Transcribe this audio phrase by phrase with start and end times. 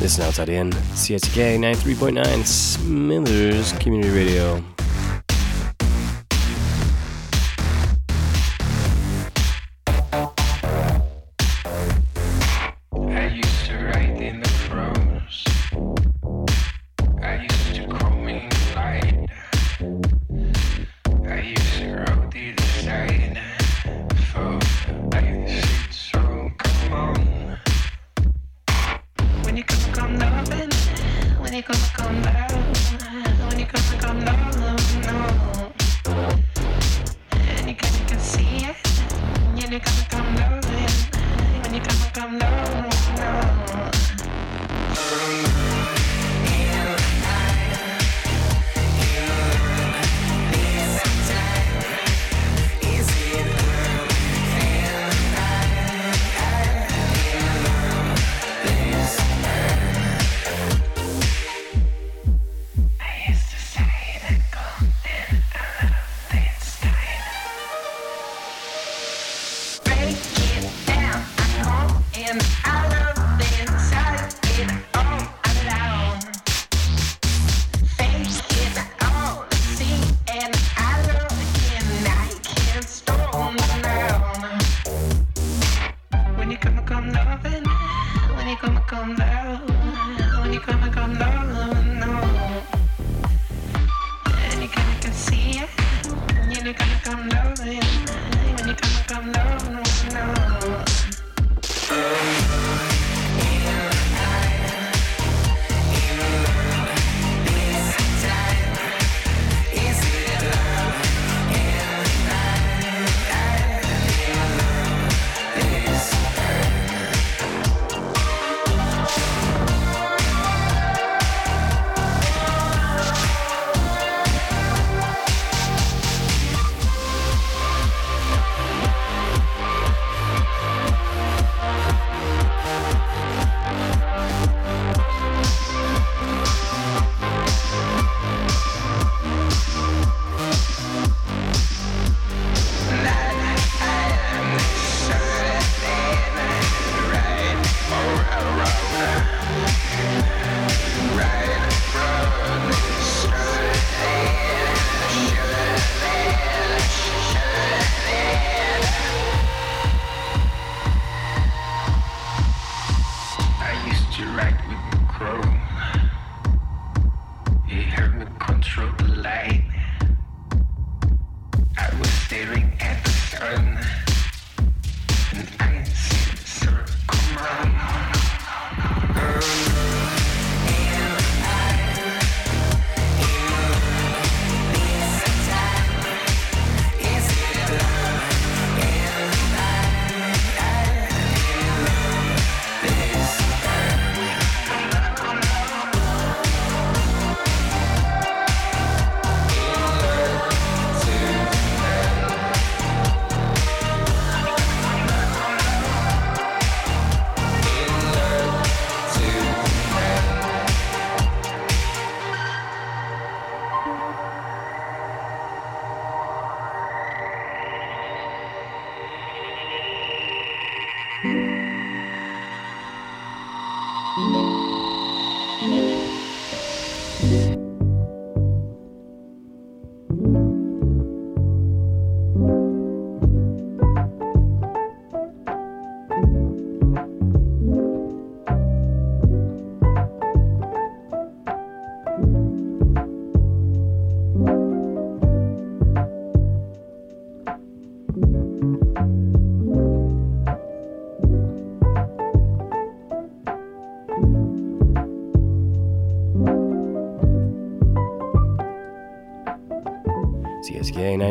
[0.00, 4.64] This is Outside In, CSK 93.9, Smithers Community Radio.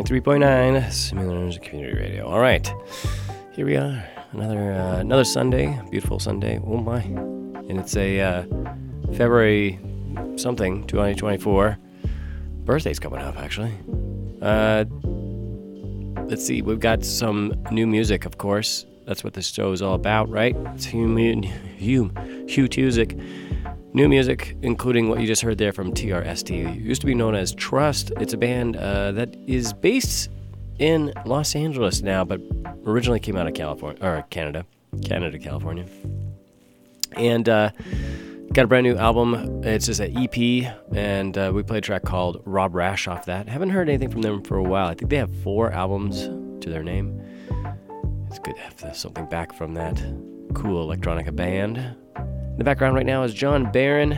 [0.00, 2.26] 93.9, Smithers Community Radio.
[2.26, 2.66] All right,
[3.52, 4.02] here we are.
[4.32, 6.58] Another uh, another Sunday, beautiful Sunday.
[6.64, 7.02] Oh my.
[7.02, 8.42] And it's a uh,
[9.08, 9.78] February
[10.36, 11.76] something, 2024.
[12.64, 13.74] Birthday's coming up, actually.
[14.40, 14.86] Uh,
[16.30, 18.86] let's see, we've got some new music, of course.
[19.06, 20.56] That's what this show is all about, right?
[20.74, 21.14] It's Hugh,
[21.76, 22.10] Hugh,
[22.48, 23.20] Hugh Tusick.
[23.92, 26.80] New music, including what you just heard there from TRST.
[26.80, 28.12] Used to be known as Trust.
[28.20, 30.30] It's a band uh, that is based
[30.78, 32.40] in Los Angeles now, but
[32.86, 34.64] originally came out of California or Canada,
[35.04, 35.86] Canada, California.
[37.16, 37.70] And uh,
[38.52, 39.62] Got a brand new album.
[39.62, 43.48] It's just an EP, and uh, we played a track called Rob Rash off that.
[43.48, 44.88] Haven't heard anything from them for a while.
[44.88, 46.22] I think they have four albums
[46.60, 47.22] to their name.
[48.26, 49.96] It's good to have something back from that
[50.54, 51.96] cool electronica band.
[52.50, 54.12] In the background right now is John Barron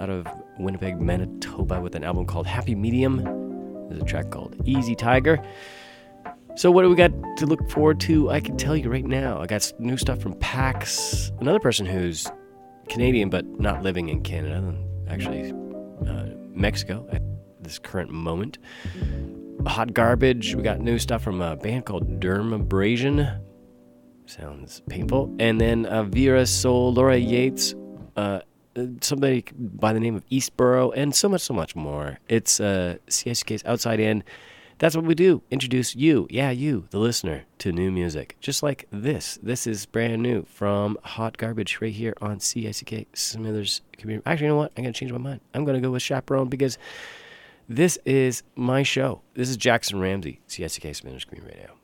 [0.00, 0.26] out of
[0.58, 3.22] Winnipeg, Manitoba, with an album called Happy Medium.
[3.88, 5.42] There's a track called Easy Tiger.
[6.56, 8.30] So, what do we got to look forward to?
[8.30, 9.40] I can tell you right now.
[9.40, 12.26] I got new stuff from Packs, another person who's
[12.88, 14.74] Canadian but not living in Canada,
[15.08, 15.52] actually,
[16.06, 17.22] uh, Mexico at
[17.60, 18.58] this current moment.
[19.66, 23.40] Hot Garbage, we got new stuff from a band called Dermabrasion.
[24.30, 25.34] Sounds painful.
[25.40, 27.74] And then uh, Vera Soul, Laura Yates,
[28.16, 28.40] uh,
[29.00, 32.20] somebody by the name of Eastboro, and so much, so much more.
[32.28, 34.22] It's uh, CSK's Outside In.
[34.78, 35.42] That's what we do.
[35.50, 38.36] Introduce you, yeah, you, the listener, to new music.
[38.40, 39.36] Just like this.
[39.42, 44.22] This is brand new from Hot Garbage right here on CICK Smithers Community.
[44.26, 44.72] Actually, you know what?
[44.76, 45.40] I'm going to change my mind.
[45.54, 46.78] I'm going to go with Chaperone because
[47.68, 49.22] this is my show.
[49.34, 51.79] This is Jackson Ramsey, CICK Smithers Community Radio.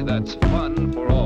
[0.00, 1.21] That's fun for all.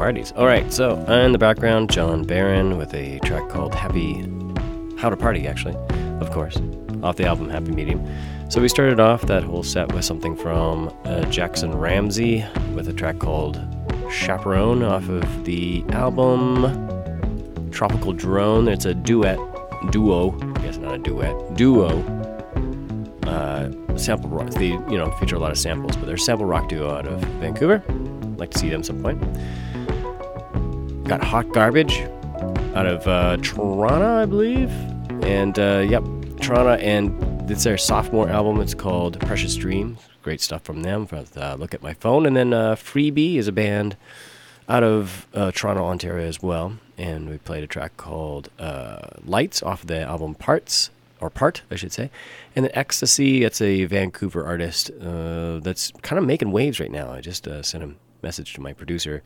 [0.00, 0.32] Parties.
[0.34, 4.14] All right, so in the background, John Barron with a track called Happy
[4.96, 5.76] How to Party, actually,
[6.22, 6.56] of course,
[7.02, 8.02] off the album Happy Medium.
[8.48, 12.94] So we started off that whole set with something from uh, Jackson Ramsey with a
[12.94, 13.60] track called
[14.10, 18.68] Chaperone off of the album Tropical Drone.
[18.68, 19.38] It's a duet,
[19.90, 21.90] duo, I guess not a duet, duo
[23.26, 24.48] uh, sample rock.
[24.50, 27.20] They you know feature a lot of samples, but they're sample rock duo out of
[27.40, 27.82] Vancouver.
[28.38, 29.22] Like to see them some point.
[31.10, 32.02] Got Hot Garbage
[32.76, 34.70] out of uh, Toronto, I believe,
[35.24, 36.04] and uh, yep,
[36.40, 38.60] Toronto, and it's their sophomore album.
[38.60, 39.98] It's called Precious Dreams.
[40.22, 41.06] Great stuff from them.
[41.06, 43.96] From uh, Look at My Phone, and then uh, Freebie is a band
[44.68, 46.78] out of uh, Toronto, Ontario as well.
[46.96, 51.74] And we played a track called uh, Lights off the album Parts, or Part, I
[51.74, 52.08] should say.
[52.54, 57.10] And then Ekkstacy, it's a Vancouver artist uh, that's kind of making waves right now.
[57.10, 59.24] I just uh, sent a message to my producer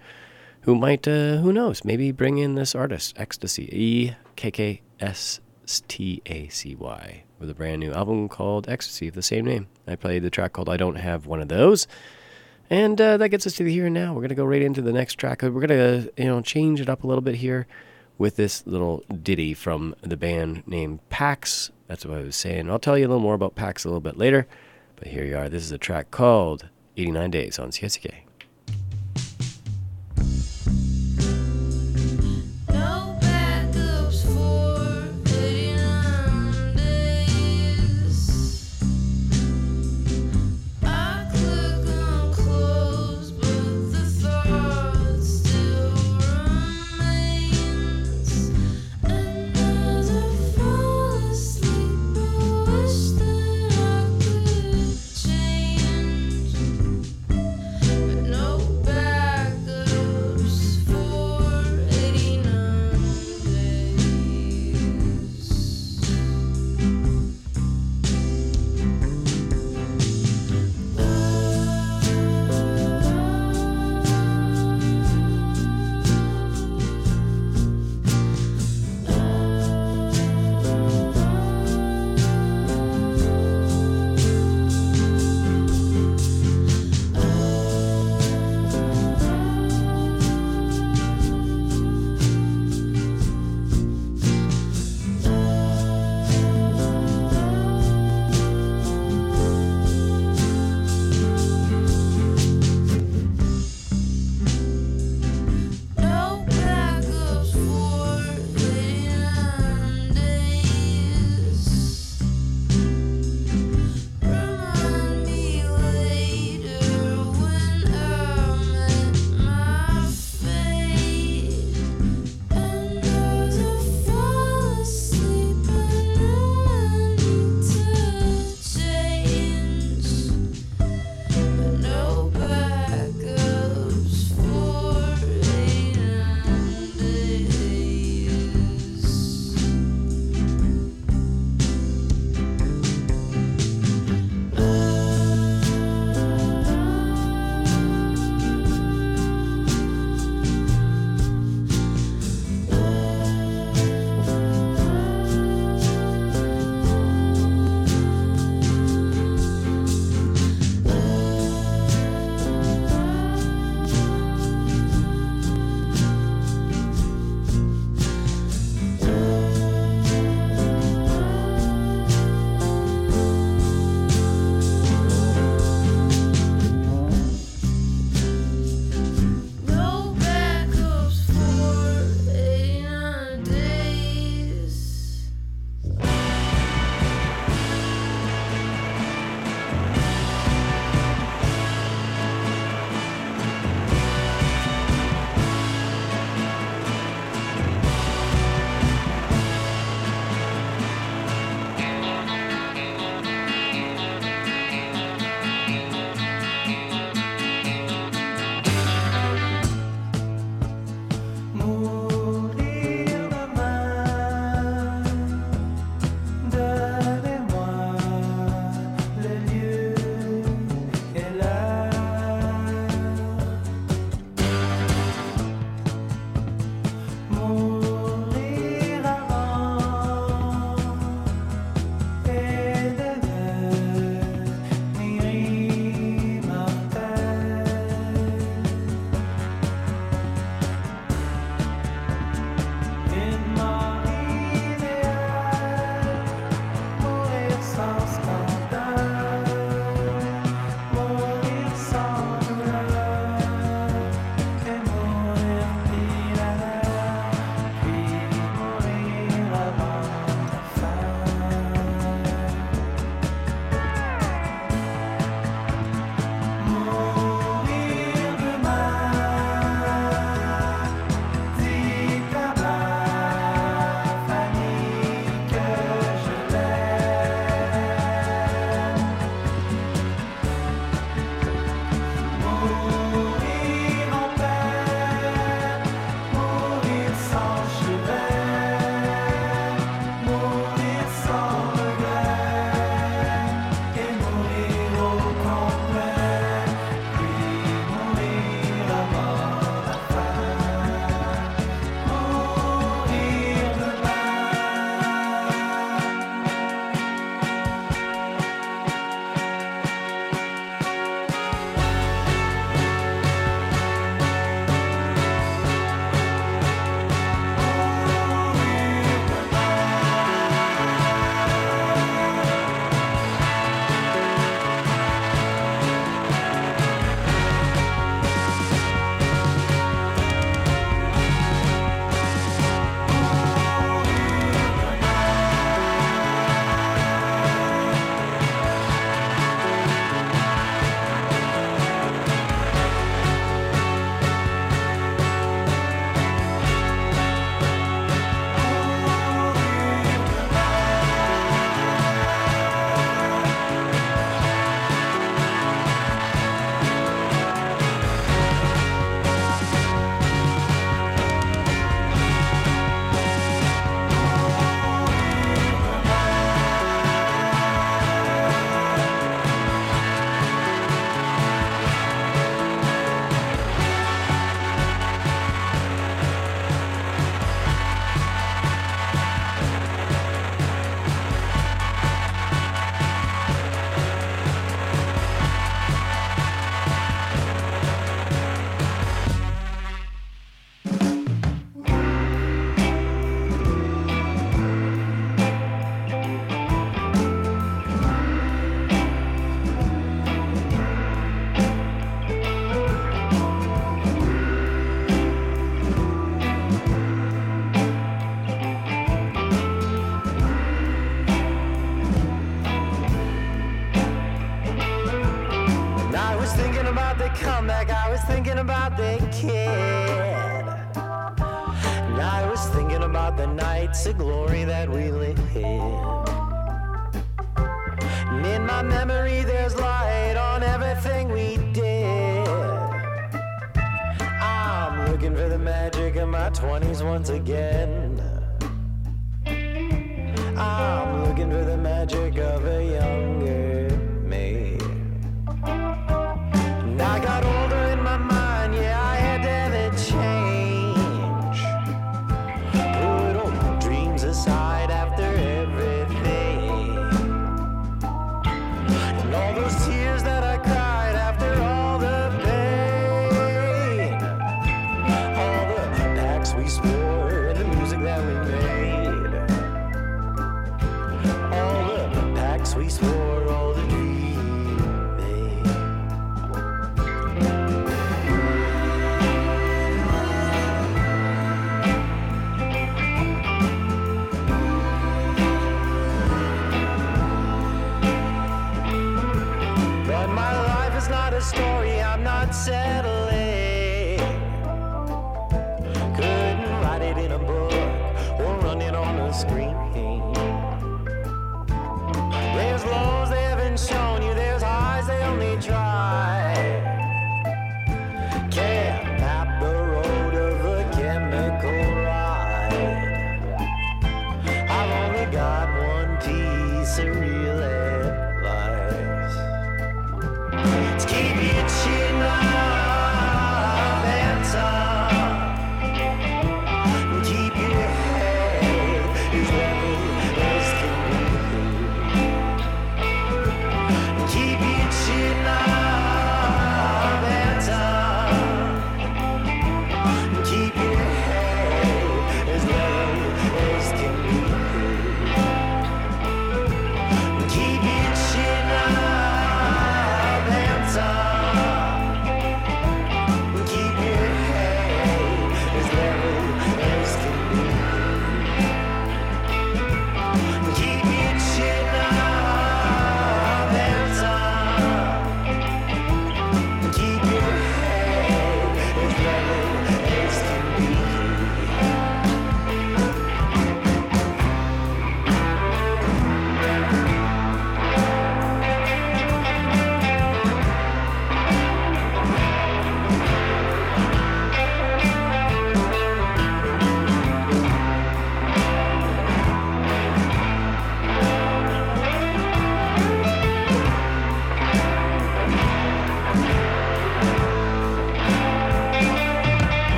[0.65, 5.41] who might, uh, who knows, maybe bring in this artist, Ekkstacy, E K K S
[5.89, 9.69] T A C Y, with a brand new album called Ekkstacy of the same name.
[9.87, 11.87] I played the track called I Don't Have One of Those.
[12.71, 14.15] And uh, that gets us to the here and now.
[14.15, 15.43] We're gonna go right into the next track.
[15.43, 17.67] We're gonna, you know, change it up a little bit here
[18.17, 21.71] with this little ditty from the band named Packs.
[21.89, 22.71] That's what I was saying.
[22.71, 24.47] I'll tell you a little more about Packs a little bit later.
[24.97, 25.51] But here you are.
[25.51, 28.24] This is a track called 89 Days on CSK.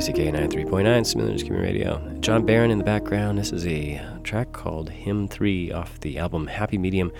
[0.00, 2.18] CICK 93.9, Smithers Community Radio.
[2.18, 3.38] John Barron in the background.
[3.38, 7.12] This is a track called Hymn 3 off the album Happy Medium.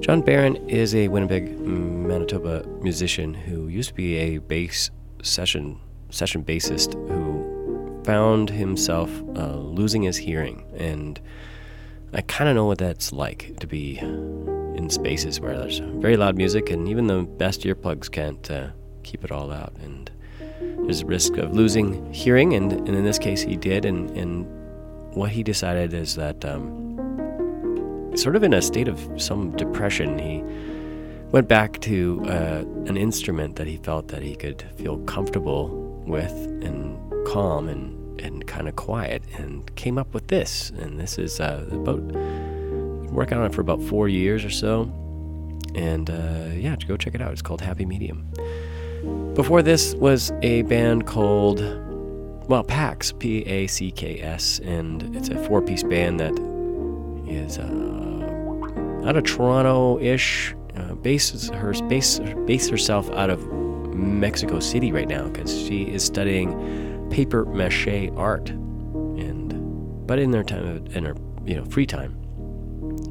[0.00, 4.90] John Barron is a Winnipeg, Manitoba musician who used to be a bass
[5.22, 5.78] session
[6.10, 10.64] session bassist who found himself uh, losing his hearing.
[10.76, 11.20] And
[12.12, 16.36] I kind of know what that's like to be in spaces where there's very loud
[16.36, 18.70] music and even the best earplugs can't uh,
[19.04, 19.74] keep it all out.
[19.80, 20.10] And
[21.04, 23.84] risk of losing hearing, and, and in this case, he did.
[23.84, 24.46] And, and
[25.14, 26.88] what he decided is that, um,
[28.16, 30.42] sort of in a state of some depression, he
[31.30, 35.68] went back to uh, an instrument that he felt that he could feel comfortable
[36.06, 36.32] with
[36.62, 40.70] and calm and, and kind of quiet, and came up with this.
[40.70, 42.02] And this is uh, about
[43.12, 44.92] working on it for about four years or so.
[45.74, 47.32] And uh, yeah, go check it out.
[47.32, 48.26] It's called Happy Medium.
[49.34, 51.60] Before this was a band called,
[52.48, 56.32] well, Packs, P A C K S, and it's a four piece band that
[57.28, 60.54] is uh, out of Toronto ish.
[60.76, 63.44] Uh, bases her base, base herself out of
[63.92, 70.44] Mexico City right now because she is studying paper mache art, and but in their
[70.44, 72.16] time in her you know free time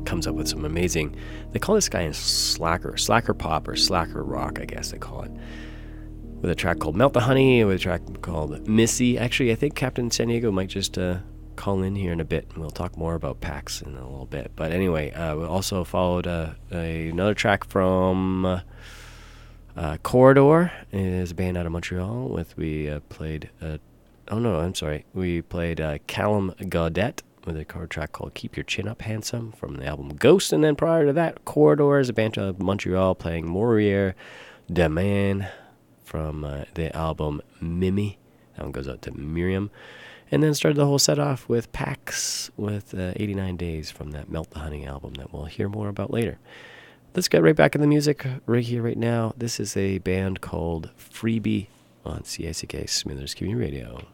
[0.06, 1.16] comes up with some amazing.
[1.52, 5.24] They call this guy a slacker, slacker pop or slacker rock, I guess they call
[5.24, 5.32] it
[6.42, 9.18] with a track called Melt the Honey, with a track called Missy.
[9.18, 11.18] Actually, I think Captain San Diego might just uh,
[11.56, 14.26] call in here in a bit, and we'll talk more about Packs in a little
[14.26, 14.52] bit.
[14.56, 18.62] But anyway, uh, we also followed uh, a, another track from uh,
[19.76, 20.72] uh, Corridor.
[20.92, 22.30] It is a band out of Montreal.
[22.30, 23.50] With we uh, played.
[23.62, 25.06] oh no, I'm sorry.
[25.14, 29.76] We played Callum Gaudet with a chord track called Keep Your Chin Up Handsome from
[29.76, 30.54] the album Ghost.
[30.54, 34.14] And then prior to that, Corridor is a band out of Montreal playing Mourir
[34.72, 35.50] Demain
[36.10, 38.18] from uh, the album Mimi.
[38.56, 39.70] That one goes out to Miriam.
[40.32, 44.30] And then started the whole set off with Packs with uh, 89 Days from that
[44.30, 46.40] Melt the Honey album that we'll hear more about later.
[47.16, 49.34] Let's get right back in the music right here, right now.
[49.38, 51.68] This is a band called Freebie
[52.06, 54.08] on CICK Smithers Community Radio.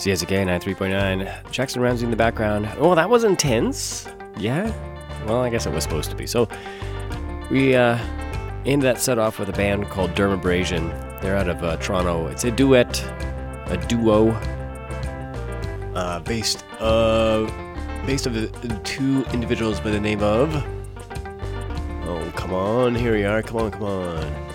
[0.00, 1.50] CSK 93.9.
[1.50, 2.66] Jackson Ramsey in the background.
[2.78, 4.08] Oh, that was intense.
[4.38, 4.72] Yeah?
[5.26, 6.26] Well, I guess it was supposed to be.
[6.26, 6.48] So,
[7.50, 7.98] we uh,
[8.64, 11.20] ended that set off with a band called Dermabrasion.
[11.20, 12.28] They're out of uh, Toronto.
[12.28, 12.98] It's a duet,
[13.66, 14.30] a duo,
[15.94, 17.44] uh, based uh,
[18.06, 20.54] based of two individuals by the name of.
[22.06, 22.94] Oh, come on!
[22.94, 23.42] Here we are.
[23.42, 24.50] Come on, come on.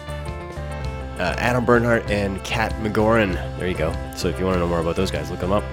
[1.17, 3.33] Uh, Adam Bernhardt and Kat McGoran.
[3.57, 3.93] There you go.
[4.15, 5.63] So if you want to know more about those guys, look them up.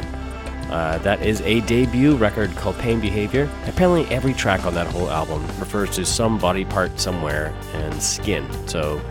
[0.71, 3.51] Uh, that is a debut record called Pain Behavior.
[3.67, 8.47] Apparently, every track on that whole album refers to some body part somewhere and skin.
[8.67, 9.03] So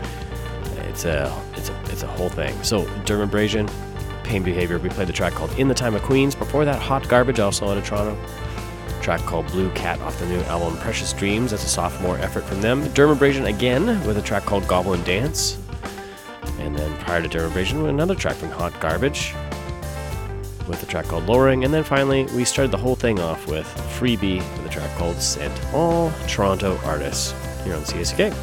[0.88, 2.60] it's a it's a it's a whole thing.
[2.64, 3.70] So Dermabrasion,
[4.24, 4.78] Pain Behavior.
[4.78, 6.34] We played the track called In the Time of Queens.
[6.34, 8.18] Before that, Hot Garbage, also out of Toronto.
[9.00, 11.52] Track called Blue Cat off the new album Precious Dreams.
[11.52, 12.82] That's a sophomore effort from them.
[12.86, 15.61] Dermabrasion again with a track called Goblin Dance.
[17.12, 19.34] Prior to Dermabrasion, another track from Hot Garbage
[20.66, 21.62] with a track called Lowering.
[21.62, 23.66] And then finally, we started the whole thing off with
[23.98, 25.52] Freebie with a track called Sent.
[25.74, 27.34] All Toronto artists
[27.64, 28.34] here on CICK.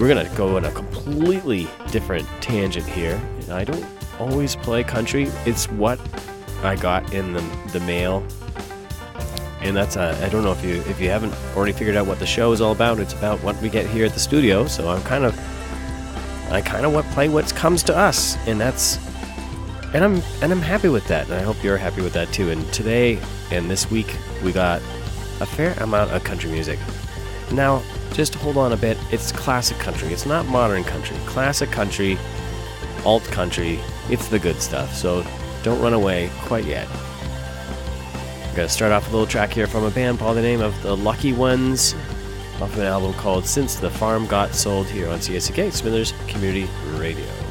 [0.00, 3.20] We're to go on a completely different tangent here.
[3.50, 3.84] I don't
[4.18, 6.00] always play country, it's what
[6.62, 7.42] I got in the,
[7.74, 8.26] the mail.
[9.60, 12.20] And that's uh, I don't know if you if you haven't already figured out what
[12.20, 13.00] the show is all about.
[13.00, 14.66] It's about what we get here at the studio.
[14.66, 15.51] So I'm kind of
[16.52, 18.98] I kind of what play what comes to us, and that's
[19.94, 22.50] and I'm and I'm happy with that, and I hope you're happy with that too.
[22.50, 23.18] And today
[23.50, 24.82] and this week we got
[25.40, 26.78] a fair amount of country music.
[27.52, 27.82] Now,
[28.12, 28.98] just hold on a bit.
[29.10, 30.12] It's classic country.
[30.12, 31.16] It's not modern country.
[31.26, 32.18] Classic country,
[33.04, 33.80] alt country.
[34.10, 34.94] It's the good stuff.
[34.94, 35.24] So
[35.62, 36.86] don't run away quite yet.
[38.52, 40.80] I'm gonna start off a little track here from a band by the name of
[40.82, 41.94] the Lucky Ones,
[42.62, 46.68] off of an album called Since the Farm Got Sold here on CICK Smithers Community
[46.92, 47.41] Radio.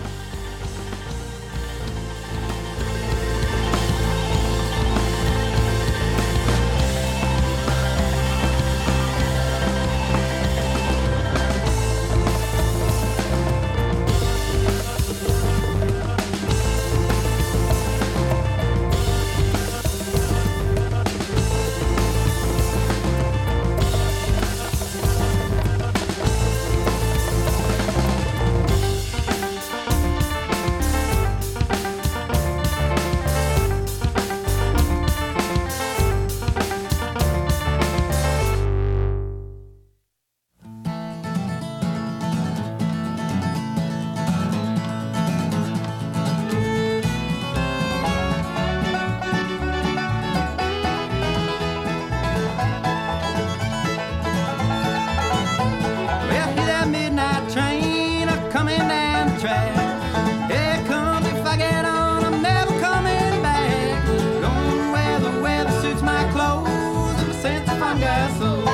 [67.41, 68.70] Clothes and my sense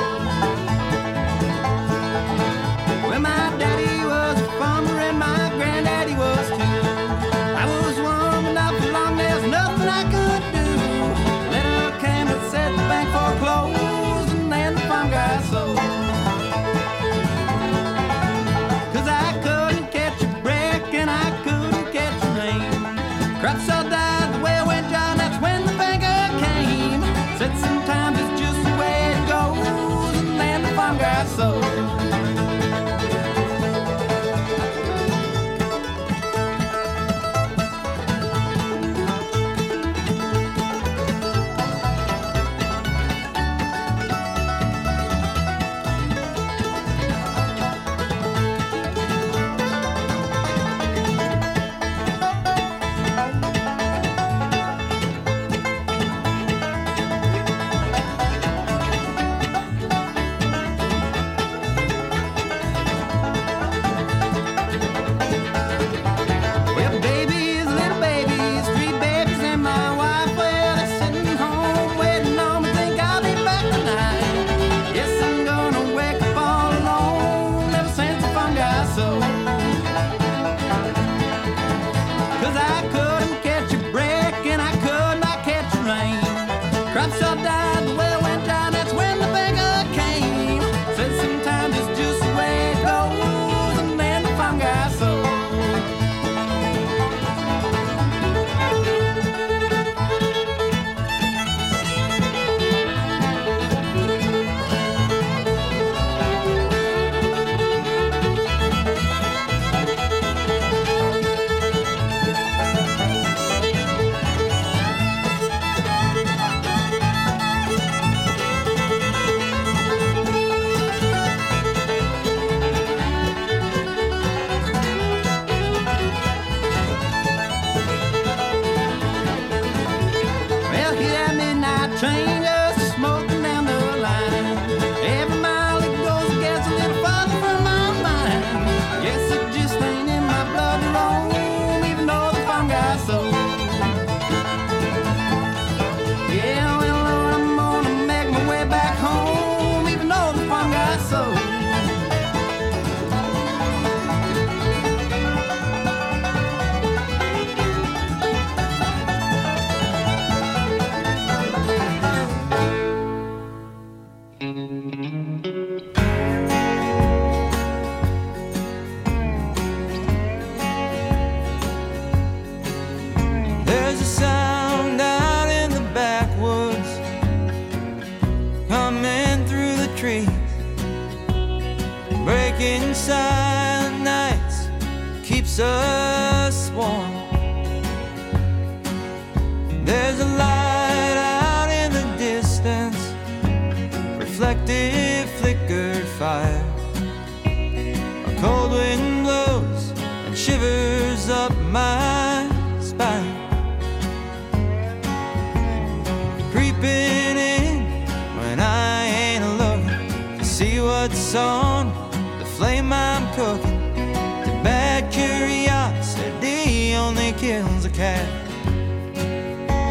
[217.98, 218.24] cat.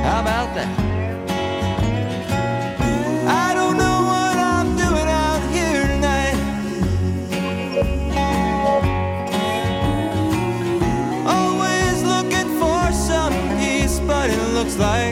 [0.06, 0.72] How about that?
[3.28, 6.38] I don't know what I'm doing out here tonight.
[11.28, 15.07] Always looking for some peace, but it looks like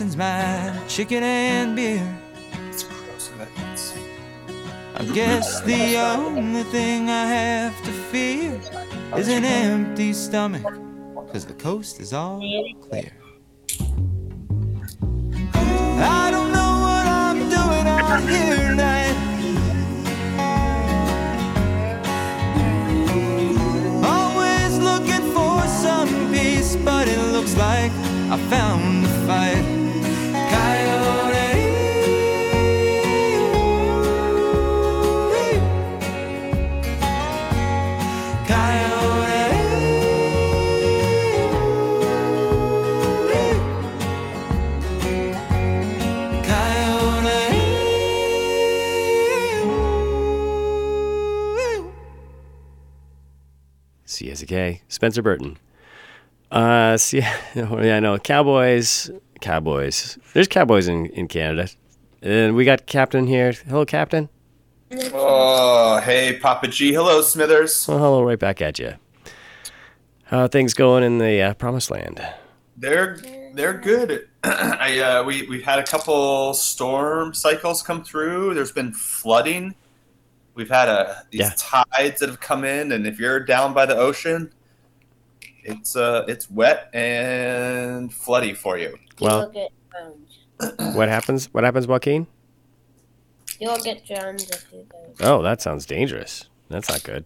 [0.00, 2.02] missing's my chicken and beer.
[4.96, 8.58] I guess the only thing I have to fear
[9.14, 10.64] is an empty stomach,
[11.30, 12.38] cause the coast is all
[12.88, 13.12] clear.
[16.02, 19.16] I don't know what I'm doing out here tonight.
[24.02, 27.92] Always looking for some peace, but it looks like
[28.30, 29.79] I found the fight.
[54.40, 55.58] CICK, Spencer Burton.
[56.50, 57.18] Uh, see,
[57.54, 59.10] yeah, I know Cowboys,
[59.40, 60.18] Cowboys.
[60.32, 61.68] There's Cowboys in, in Canada,
[62.22, 63.52] and we got Captain here.
[63.52, 64.28] Hello, Captain.
[65.12, 66.92] Oh, hey, Papa G.
[66.92, 67.86] Hello, Smithers.
[67.86, 68.94] Well, hello, right back at you.
[70.24, 72.20] How are things going in the uh, Promised Land?
[72.76, 73.18] They're
[73.54, 74.28] they're good.
[74.44, 78.54] I uh, we we've had a couple storm cycles come through.
[78.54, 79.74] There's been flooding.
[80.60, 81.52] We've had a these Yeah.
[81.56, 84.52] tides that have come in, and if you're down by the ocean,
[85.64, 88.98] it's uh it's wet and floody for you.
[89.22, 90.94] Well- You'll get drowned.
[90.96, 91.46] What happens?
[91.54, 92.26] What happens, Joaquin?
[93.58, 94.98] You'll get drowned if you go.
[95.20, 96.44] Oh, that sounds dangerous.
[96.68, 97.24] That's not good.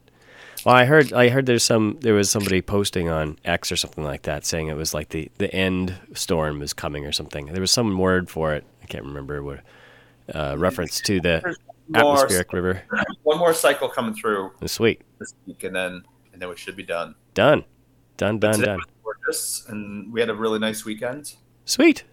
[0.65, 4.05] Well, I heard I heard there's some there was somebody posting on X or something
[4.05, 7.47] like that saying it was like the the end storm is coming or something.
[7.47, 8.63] There was some word for it.
[8.81, 9.61] I can't remember what
[10.33, 11.59] uh, reference to the There's
[11.89, 12.83] more, atmospheric river.
[13.23, 16.03] one more cycle coming through Sweet, this week, and then
[16.33, 17.15] and then we should be done.
[17.35, 17.65] done,
[18.17, 18.81] done, done, done.
[19.03, 21.35] gorgeous, and we had a really nice weekend.
[21.65, 22.05] Sweet.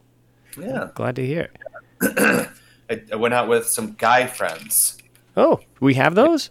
[0.60, 1.50] Yeah, Glad to hear.
[2.02, 4.98] I, I went out with some guy friends.
[5.38, 6.50] Oh, we have those.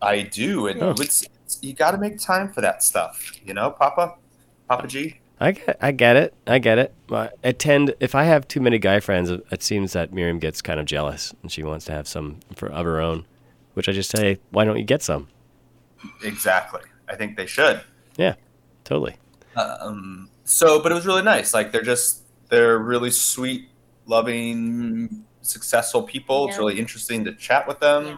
[0.00, 0.90] I do, and Oh.
[0.98, 4.14] it's, it's, you got to make time for that stuff, you know, Papa,
[4.68, 5.20] Papa G.
[5.42, 6.34] I get, I get it.
[6.46, 6.94] I get it.
[7.08, 10.38] But I tend, if I have too many guy friends, it it seems that Miriam
[10.38, 13.26] gets kind of jealous and she wants to have some for of her own.
[13.74, 15.28] Which I just say, why don't you get some?
[16.22, 16.82] Exactly.
[17.08, 17.80] I think they should.
[18.16, 18.34] Yeah,
[18.84, 19.16] totally.
[19.56, 21.52] Um, so, but it was really nice.
[21.54, 23.68] Like they're just they're really sweet,
[24.06, 26.44] loving, successful people.
[26.44, 26.48] Yeah.
[26.50, 28.06] It's really interesting to chat with them.
[28.06, 28.16] Yeah.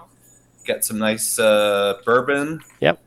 [0.66, 2.60] Get some nice uh, bourbon.
[2.80, 3.00] Yep.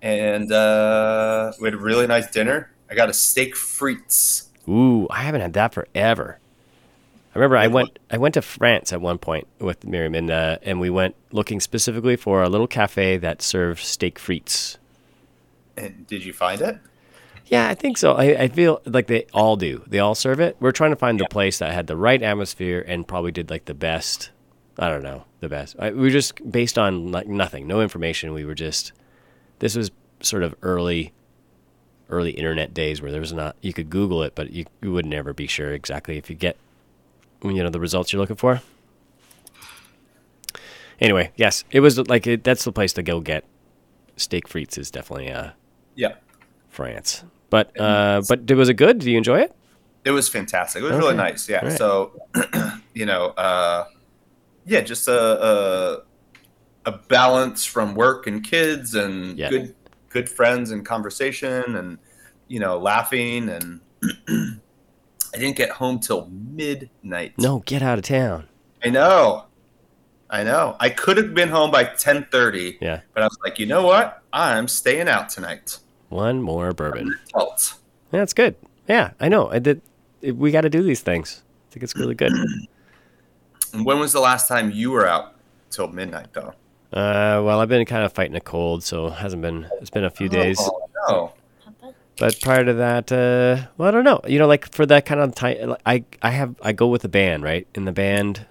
[0.00, 2.70] And uh, we had a really nice dinner.
[2.90, 4.48] I got a steak frites.
[4.68, 6.38] Ooh, I haven't had that forever.
[7.34, 10.58] I remember I went I went to France at one point with Miriam and uh,
[10.62, 14.78] and we went looking specifically for a little cafe that served steak frites.
[15.76, 16.78] And did you find it?
[17.46, 18.12] Yeah, I think so.
[18.12, 19.82] I, I feel like they all do.
[19.86, 20.56] They all serve it.
[20.60, 23.64] We're trying to find the place that had the right atmosphere and probably did like
[23.64, 24.30] the best.
[24.78, 25.76] I don't know, the best.
[25.78, 28.32] I, we were just based on like nothing, no information.
[28.32, 28.92] We were just.
[29.60, 29.90] This was
[30.20, 31.12] sort of early,
[32.10, 33.56] early internet days where there was not.
[33.60, 36.56] You could Google it, but you, you would never be sure exactly if you get,
[37.42, 38.60] you know, the results you're looking for.
[41.00, 43.44] Anyway, yes, it was like it, that's the place to go get
[44.16, 44.76] steak frites.
[44.78, 45.50] Is definitely uh
[45.94, 46.14] Yeah.
[46.70, 47.22] France.
[47.50, 48.98] But uh, but was it good?
[48.98, 49.54] Did you enjoy it?
[50.04, 50.80] It was fantastic.
[50.80, 51.00] It was Okay.
[51.00, 51.48] really nice.
[51.48, 51.64] Yeah.
[51.64, 51.78] Right.
[51.78, 52.12] So,
[52.94, 53.84] you know, uh,
[54.66, 56.02] yeah, just a, a
[56.86, 59.50] a balance from work and kids and Yeah.
[59.50, 59.74] good
[60.08, 61.98] good friends and conversation and
[62.48, 63.80] you know laughing and
[64.28, 67.34] I didn't get home till midnight.
[67.38, 68.48] No, get out of town.
[68.82, 69.44] I know.
[70.30, 70.76] I know.
[70.80, 73.84] I could have been home by ten thirty, Yeah, but I was like, you know
[73.84, 74.22] what?
[74.32, 75.78] I'm staying out tonight.
[76.10, 77.18] one more bourbon.
[78.10, 78.54] That's good.
[78.88, 79.50] Yeah, I know.
[79.50, 79.82] I did.
[80.22, 81.42] We got to do these things.
[81.68, 82.32] I think it's really good.
[83.74, 85.34] And when was the last time you were out
[85.70, 86.54] till midnight though?
[86.92, 89.68] Uh, well, I've been kind of fighting a cold, so it hasn't been.
[89.80, 90.58] It's been a few days.
[90.60, 91.32] Oh, no.
[92.18, 94.20] But prior to that, uh, well, I don't know.
[94.26, 97.08] You know, like for that kind of time, I I have I go with the
[97.08, 97.66] band, right?
[97.74, 98.46] In the band,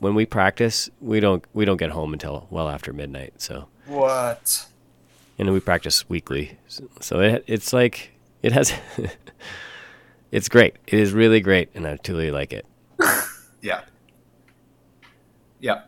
[0.00, 3.40] when we practice, we don't we don't get home until well after midnight.
[3.40, 4.66] So, What?
[5.38, 6.58] and we practice weekly.
[6.68, 8.12] So, so it it's like
[8.42, 8.72] it has.
[10.30, 10.76] it's great.
[10.86, 12.66] It is really great, and I truly like it.
[13.60, 13.80] Yeah.
[15.58, 15.82] Yeah.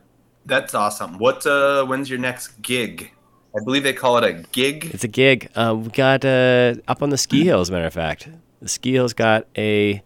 [0.47, 1.19] That's awesome.
[1.19, 3.13] What uh when's your next gig?
[3.55, 4.91] I believe they call it a gig.
[4.93, 5.51] It's a gig.
[5.57, 8.29] Uh, we got uh, up on the ski hill, as a matter of fact.
[8.63, 10.03] The ski hill's got a.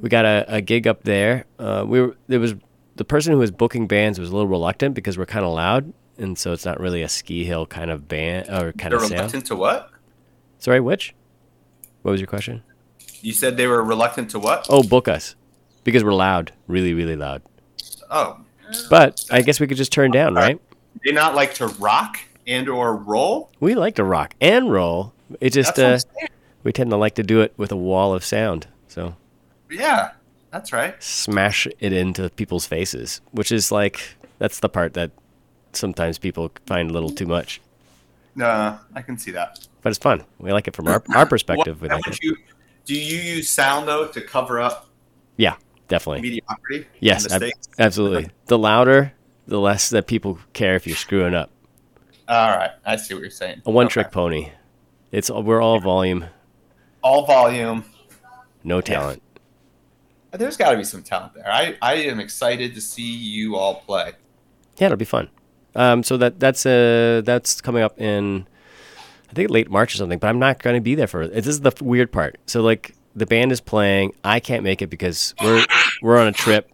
[0.00, 1.44] We got a, a gig up there.
[1.58, 2.54] Uh, we were there was
[2.96, 5.92] the person who was booking bands was a little reluctant because we're kind of loud,
[6.18, 9.02] and so it's not really a ski hill kind of band or kind They're of
[9.02, 9.12] sound.
[9.12, 9.90] reluctant to what?
[10.58, 11.14] Sorry, which?
[12.02, 12.62] What was your question?
[13.20, 14.66] You said they were reluctant to what?
[14.68, 15.34] Oh, book us
[15.84, 17.42] because we're loud, really, really loud.
[18.10, 18.38] Oh.
[18.88, 20.60] But I guess we could just turn down, right?
[21.04, 23.50] They not like to rock and or roll?
[23.60, 25.12] We like to rock and roll.
[25.40, 26.28] It just That's what I'm uh,
[26.64, 28.66] we tend to like to do it with a wall of sound.
[28.88, 29.16] So
[29.70, 30.12] Yeah.
[30.50, 31.02] That's right.
[31.02, 35.10] smash it into people's faces, which is like that's the part that
[35.72, 37.60] sometimes people find a little too much.
[38.40, 39.66] Uh, I can see that.
[39.82, 40.24] But it's fun.
[40.38, 41.80] We like it from our our perspective.
[41.80, 42.36] We like you,
[42.84, 44.88] do you use sound though to cover up
[45.36, 45.56] Yeah,
[45.92, 46.22] definitely.
[46.22, 46.86] mediocrity?
[47.00, 48.28] Yes, ab- absolutely.
[48.46, 49.12] The louder,
[49.46, 51.50] the less that people care if you're screwing up.
[52.28, 53.62] All right, I see what you're saying.
[53.66, 53.92] A one Okay.
[53.94, 54.50] trick pony.
[55.10, 56.24] It's we're all volume,
[57.02, 57.84] All volume.
[58.64, 59.22] no talent.
[60.32, 61.46] There's got to be some talent there.
[61.46, 64.12] I, I am excited to see you all play.
[64.78, 65.28] Yeah, it'll be fun.
[65.74, 68.46] Um, so that that's uh that's coming up in
[69.30, 70.18] I think late March or something.
[70.18, 71.32] But I'm not going to be there for it.
[71.34, 72.38] This is the weird part.
[72.46, 74.14] So like the band is playing.
[74.24, 75.64] I can't make it because we're
[76.02, 76.70] we're on a trip.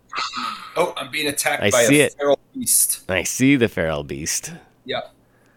[0.76, 2.14] Oh, I'm being attacked I by see a it.
[2.18, 3.04] feral beast.
[3.08, 4.52] I see the feral beast.
[4.84, 5.02] Yeah.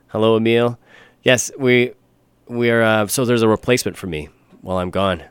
[0.08, 0.78] Hello, Emil.
[1.24, 1.94] Yes, we
[2.48, 4.30] we're uh, so there's a replacement for me
[4.62, 5.24] while I'm gone.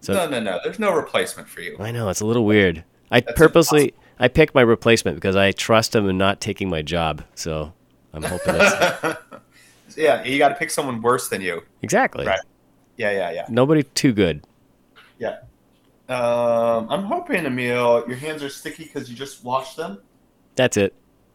[0.00, 0.58] So no, no, no.
[0.62, 1.76] There's no replacement for you.
[1.78, 2.84] I know it's a little weird.
[3.10, 6.82] I That's purposely I picked my replacement because I trust him in not taking my
[6.82, 7.22] job.
[7.34, 7.72] So
[8.12, 9.18] I'm hoping that's
[9.96, 11.62] yeah, you got to pick someone worse than you.
[11.82, 12.40] exactly Right.
[12.96, 14.44] Yeah, yeah, yeah, nobody too good.
[15.18, 15.38] yeah.
[16.08, 20.00] Um, I'm hoping, Emil, your hands are sticky because you just washed them.
[20.56, 20.94] That's it.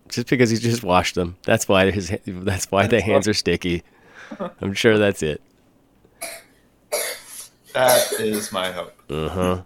[0.09, 1.37] Just because he just washed them.
[1.43, 3.83] That's why his that's why the hands are sticky.
[4.61, 5.41] I'm sure that's it.
[7.73, 8.93] That is my hope.
[9.09, 9.61] Uh huh.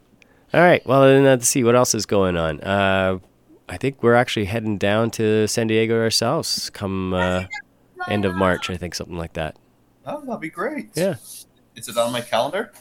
[0.54, 0.86] All right.
[0.86, 2.62] Well, then let's see what else is going on.
[2.62, 3.20] Uh,
[3.70, 7.46] I think we're actually heading down to San Diego ourselves come uh,
[8.08, 8.70] end of March.
[8.70, 9.56] I think something like that.
[10.06, 10.90] Oh, that'd be great.
[10.96, 11.16] Yeah.
[11.76, 12.72] Is it on my calendar?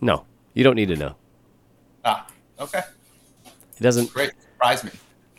[0.00, 0.24] No,
[0.54, 1.16] you don't need to know.
[2.08, 2.26] Ah,
[2.60, 2.80] okay.
[3.76, 4.32] It doesn't Great.
[4.54, 4.90] Surprise me.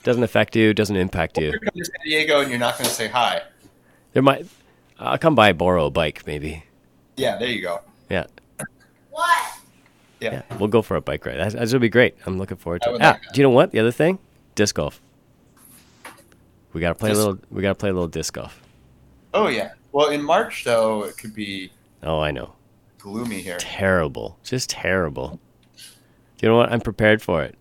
[0.03, 0.73] doesn't affect you.
[0.73, 1.49] Doesn't impact you.
[1.49, 3.41] You're coming to San Diego and you're not going to say hi.
[4.13, 4.45] There might.
[4.99, 6.63] I'll come by borrow a bike maybe.
[7.17, 7.81] Yeah, there you go.
[8.09, 8.25] Yeah.
[9.09, 9.57] What?
[10.19, 10.43] Yeah.
[10.49, 10.57] Yeah.
[10.57, 11.37] We'll go for a bike ride.
[11.39, 12.15] That, that would be great.
[12.25, 12.91] I'm looking forward to it.
[12.93, 13.71] would Ah, like do you know what?
[13.71, 14.19] The other thing,
[14.55, 15.01] disc golf.
[16.73, 17.39] We gotta play Disc- a little.
[17.49, 18.61] We gotta play a little disc golf.
[19.33, 19.71] Oh, yeah.
[19.91, 21.71] Well, in March, though, it could be
[22.03, 22.53] Oh, I know.
[22.99, 23.57] gloomy here.
[23.59, 25.39] terrible, just terrible.
[26.41, 26.71] You know what?
[26.71, 27.55] I'm prepared for it.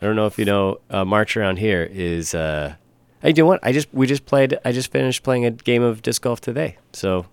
[0.00, 0.80] I don't know if you know.
[0.88, 2.34] Uh, March around here is.
[2.34, 2.74] Uh,
[3.20, 3.60] hey, do you know what?
[3.62, 4.58] I just we just played.
[4.64, 6.78] I just finished playing a game of disc golf today.
[6.92, 7.26] So.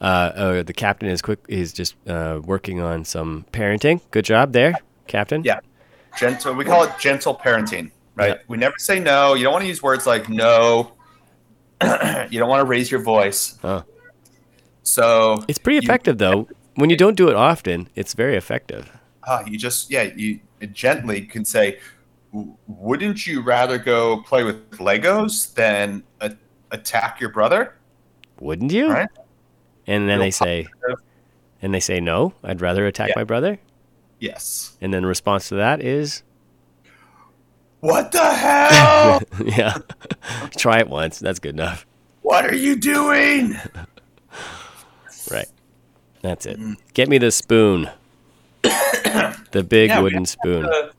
[0.00, 1.38] Uh, uh, the captain is quick.
[1.48, 4.00] Is just uh, working on some parenting.
[4.10, 4.74] Good job there,
[5.06, 5.42] captain.
[5.44, 5.60] Yeah.
[6.18, 6.54] Gentle.
[6.54, 8.36] We call it gentle parenting, right?
[8.36, 8.42] Yeah.
[8.48, 9.34] We never say no.
[9.34, 10.92] You don't want to use words like no.
[11.82, 13.58] you don't want to raise your voice.
[13.64, 13.84] Oh.
[14.82, 16.48] So It's pretty You- effective though.
[16.74, 18.90] When you don't do it often, it's very effective.
[19.24, 20.40] uh, you just yeah you
[20.72, 21.78] gently can say,
[22.66, 26.36] "Wouldn't you rather go play with Legos than a-
[26.70, 27.74] attack your brother?"
[28.40, 28.90] Wouldn't you?
[28.90, 29.08] Right.
[29.86, 31.04] And then Real they say, positive.
[31.60, 32.32] and they say no.
[32.42, 33.14] I'd rather attack Yeah.
[33.16, 33.58] my brother.
[34.18, 34.76] Yes.
[34.80, 36.22] And then the response to that is,
[37.80, 39.22] What the hell?
[39.44, 39.78] yeah,
[40.56, 41.18] try it once.
[41.18, 41.86] That's good enough.
[42.22, 43.56] what are you doing?
[45.32, 45.48] Right.
[46.22, 46.58] That's it.
[46.58, 46.76] Mm.
[46.94, 47.88] Get me the spoon.
[48.62, 50.62] the big Yeah, wooden spoon.
[50.64, 50.92] to-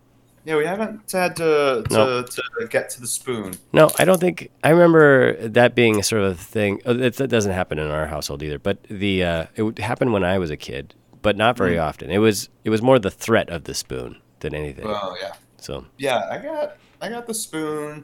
[0.46, 2.22] yeah, we haven't had to to, No.
[2.24, 3.54] to get to the spoon.
[3.72, 4.50] No, I don't think.
[4.64, 6.82] I remember that being sort of a thing.
[6.86, 8.60] uh, It, that doesn't happen in our household either.
[8.60, 11.84] But the uh, it would happen when I was a kid, but not very Mm.
[11.88, 12.12] often.
[12.12, 14.86] It was it was more the threat of the spoon than anything.
[14.86, 16.28] Well, yeah, So yeah.
[16.30, 18.04] I got I got the spoon.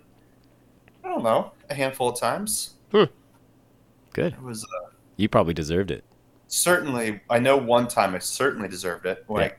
[1.03, 2.75] I don't know, a handful of times.
[2.91, 3.05] Hmm.
[4.13, 4.33] good.
[4.33, 6.03] It was uh, You probably deserved it.
[6.49, 7.21] Certainly.
[7.29, 9.23] I know one time I certainly deserved it.
[9.29, 9.57] Like, Yeah.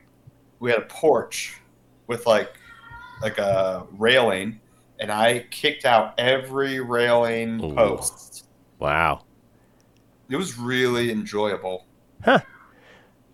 [0.59, 1.59] We had a porch
[2.05, 2.53] with like
[3.23, 4.59] like a railing,
[4.99, 7.73] and I kicked out every railing Ooh.
[7.73, 8.45] post.
[8.77, 9.23] Wow.
[10.29, 11.85] It was really enjoyable.
[12.23, 12.39] Huh.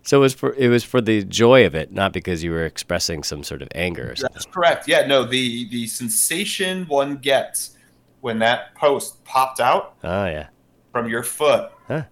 [0.02, 2.64] So it was for it was for the joy of it, not because you were
[2.64, 4.32] expressing some sort of anger or something.
[4.34, 4.88] That's correct.
[4.88, 7.76] Yeah, no, the the sensation one gets
[8.22, 10.48] when that post popped out Oh yeah.
[10.92, 12.04] from your foot Huh.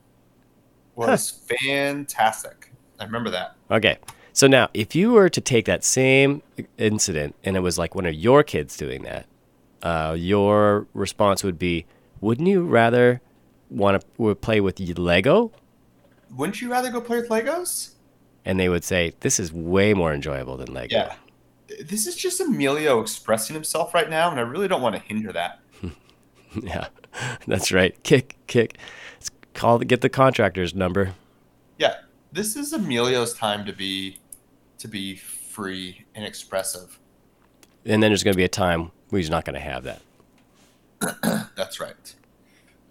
[0.97, 1.31] Was
[1.65, 2.73] fantastic.
[2.99, 3.57] I remember that.
[3.71, 3.99] Okay.
[4.33, 6.43] So now, if you were to take that same
[6.77, 9.27] incident and it was like one of your kids doing that,
[9.83, 11.87] uh, your response would be,
[12.21, 13.21] wouldn't you rather
[13.71, 15.53] want to play with Lego?
[16.35, 17.95] Wouldn't you rather go play with Legos?
[18.45, 20.95] And they would say, this is way more enjoyable than Lego.
[20.97, 21.15] Yeah.
[21.85, 25.33] This is just Emilio expressing himself right now, and I really don't want to hinder
[25.33, 25.61] that.
[26.63, 26.89] yeah.
[27.47, 28.01] That's right.
[28.03, 28.79] Kick, kick.
[29.57, 31.15] Call get the contractor's number.
[31.79, 31.95] Yeah,
[32.33, 34.19] this is Emilio's time to be
[34.79, 36.99] to be free and expressive.
[37.87, 40.03] And then there's going to be a time where he's not going to have that.
[41.57, 42.15] That's right.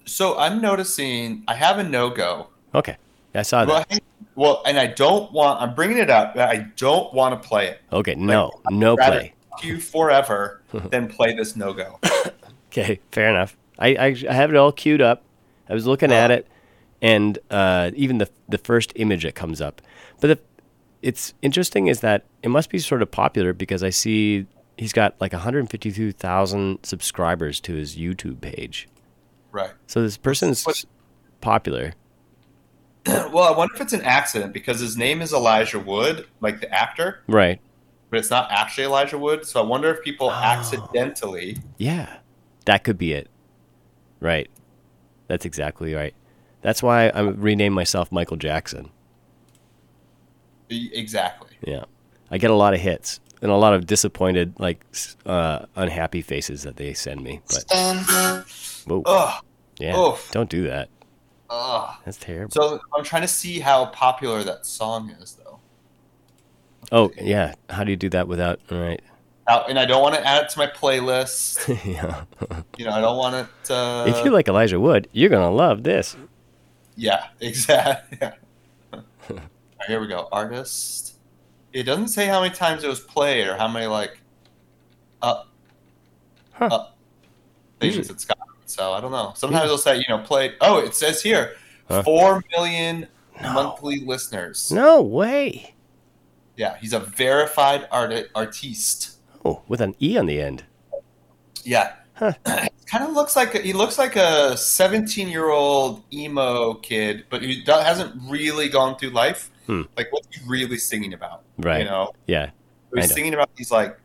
[0.05, 2.47] So I'm noticing I have a no go.
[2.73, 2.97] Okay.
[3.35, 3.87] I saw Well, that.
[3.91, 3.99] I-
[4.35, 5.61] well, and I don't want.
[5.61, 6.35] I'm bringing it up.
[6.35, 7.79] but I don't want to play it.
[7.93, 8.15] Okay.
[8.15, 8.51] No.
[8.69, 9.33] No play.
[9.63, 11.99] you forever than play this no go.
[12.71, 13.55] Okay, fair enough.
[13.79, 15.21] I, I, I have it all queued up.
[15.69, 16.47] I was looking at uh, it,
[17.01, 19.81] and uh, even the the first image that comes up.
[20.21, 20.39] But the,
[21.01, 24.45] it's interesting is that it must be sort of popular because I see
[24.77, 28.87] he's got like 152,000 subscribers to his YouTube page.
[29.51, 29.71] Right.
[29.87, 30.83] So this person's What-
[31.41, 31.93] popular.
[33.07, 36.73] Well, I wonder if it's an accident because his name is Elijah Wood, like the
[36.73, 37.59] actor, Right.
[38.09, 39.45] but it's not actually Elijah Wood.
[39.45, 40.33] So I wonder if people Oh.
[40.33, 41.57] accidentally.
[41.77, 42.17] Yeah.
[42.65, 43.29] That could be it.
[44.19, 44.49] Right.
[45.27, 46.15] That's exactly right.
[46.65, 48.89] That's why I renamed myself Michael Jackson.
[50.67, 51.51] Exactly.
[51.61, 51.83] Yeah.
[52.31, 54.83] I get a lot of hits and a lot of disappointed, like,
[55.27, 57.39] uh, unhappy faces that they send me.
[57.47, 57.65] But,
[58.87, 59.03] whoa.
[59.05, 59.43] Ugh.
[59.77, 59.95] yeah.
[59.95, 60.27] oof.
[60.31, 60.89] Don't do that.
[61.51, 61.97] Ugh.
[62.03, 62.51] That's terrible.
[62.51, 65.59] So I'm trying to see how popular that song is, though.
[66.91, 67.53] oh, yeah.
[67.69, 69.01] How do you do that without, all right.
[69.47, 71.67] And I don't want to add it to my playlist.
[71.85, 72.23] yeah.
[72.75, 73.69] You know, I don't want it.
[73.69, 76.17] Uh, if you like Elijah Wood, you're going to love this.
[76.95, 78.19] Yeah, exactly.
[79.29, 80.29] Right, here we go.
[80.31, 81.15] Artist.
[81.73, 84.19] It doesn't say how many times it was played or how many like
[85.21, 85.49] up
[86.53, 86.65] Huh.
[86.71, 87.79] up hmm.
[87.81, 88.37] things Usually- it's got.
[88.67, 89.33] So I don't know.
[89.35, 90.53] Sometimes they'll say, you know, played.
[90.61, 91.55] Oh, it says here,
[91.89, 92.01] Huh?
[92.03, 93.07] four million
[93.41, 94.71] monthly listeners.
[94.71, 95.75] No way.
[96.55, 99.17] Yeah, he's a verified art- artiste.
[99.43, 100.63] Oh, with an E on the end.
[101.63, 101.93] Yeah.
[102.15, 102.33] Huh.
[102.85, 107.41] kind of looks like a, he looks like a 17 year old emo kid, but
[107.41, 109.51] he hasn't really gone through life.
[109.65, 109.81] Hmm.
[109.97, 111.43] Like, what's he really singing about?
[111.57, 111.79] Right.
[111.79, 112.51] You know, Yeah.
[112.95, 113.97] I he's singing about these like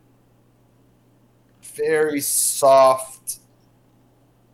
[1.75, 3.39] very soft,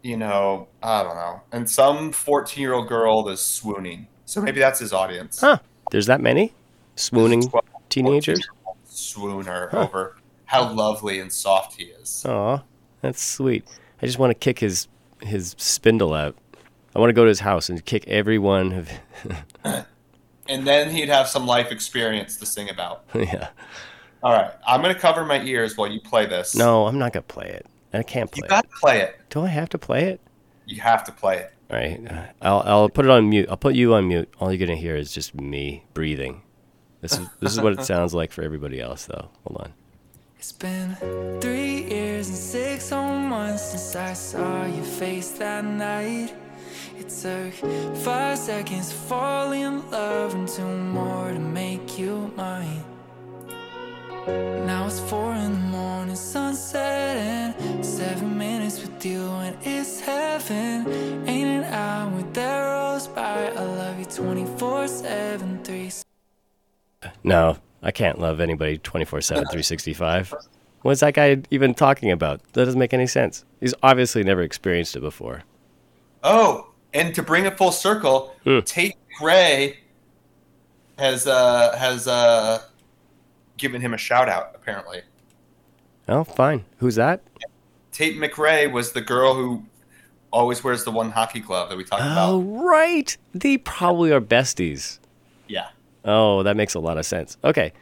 [0.03, 4.07] you know, I don't know, and some 14 year old girl is swooning.
[4.25, 5.39] So maybe that's his audience.
[5.41, 5.57] Huh.
[5.91, 6.53] There's that many
[6.95, 8.39] swooning 12, teenagers.
[8.39, 9.83] 14-year-old Swooner Huh.
[9.85, 12.23] over how lovely and soft he is.
[12.25, 12.61] Aw,
[13.01, 13.65] that's sweet.
[14.01, 14.87] I just want to kick his
[15.21, 16.35] his spindle out.
[16.95, 18.91] I want to go to his house and kick every one of.
[20.49, 23.03] And then he'd have some life experience to sing about.
[23.13, 23.49] yeah.
[24.23, 26.55] All right, I'm going to cover my ears while you play this.
[26.55, 27.65] No, I'm not gonna play it.
[27.93, 28.39] I can't play.
[28.39, 28.43] It.
[28.43, 28.69] You play got it.
[28.69, 29.19] to play it.
[29.29, 30.21] Do I have to play it?
[30.65, 31.53] You have to play it.
[31.69, 32.11] All right.
[32.11, 33.47] uh, I'll I'll put it on mute.
[33.49, 34.33] I'll put you on mute.
[34.39, 36.41] All you're gonna hear is just me breathing.
[37.01, 39.29] This is this is what it sounds like for everybody else, though.
[39.45, 39.73] Hold on.
[40.39, 40.95] It's been
[41.41, 46.31] three years and six whole months since I saw your face that night.
[46.99, 47.53] It took
[47.97, 52.83] five seconds to fall in love and two more to make you mine.
[54.27, 61.27] Now it's four in the morning, sunset, and seven minutes with you, and it's heaven.
[61.27, 63.47] Ain't out with the rose by?
[63.47, 65.91] I love you 24 7, 3
[67.23, 70.33] No, I can't love anybody 24 7, 365.
[70.81, 72.41] What's that guy even talking about?
[72.53, 73.43] That doesn't make any sense.
[73.59, 75.43] He's obviously never experienced it before.
[76.23, 78.59] Oh, and to bring it full circle, Hmm.
[78.61, 79.75] Tate McRae
[80.97, 82.61] has uh, has uh,
[83.57, 84.51] given him a shout out.
[84.55, 85.01] Apparently,
[86.07, 86.63] Oh, fine.
[86.77, 87.21] Who's that?
[87.91, 89.63] Tate McRae was the girl who
[90.31, 92.29] always wears the one hockey glove that we talked Oh, about.
[92.29, 93.15] Oh, right.
[93.33, 94.99] They probably are besties.
[95.47, 95.67] Yeah,
[96.07, 97.37] Oh, that makes a lot of sense.
[97.43, 97.73] Okay.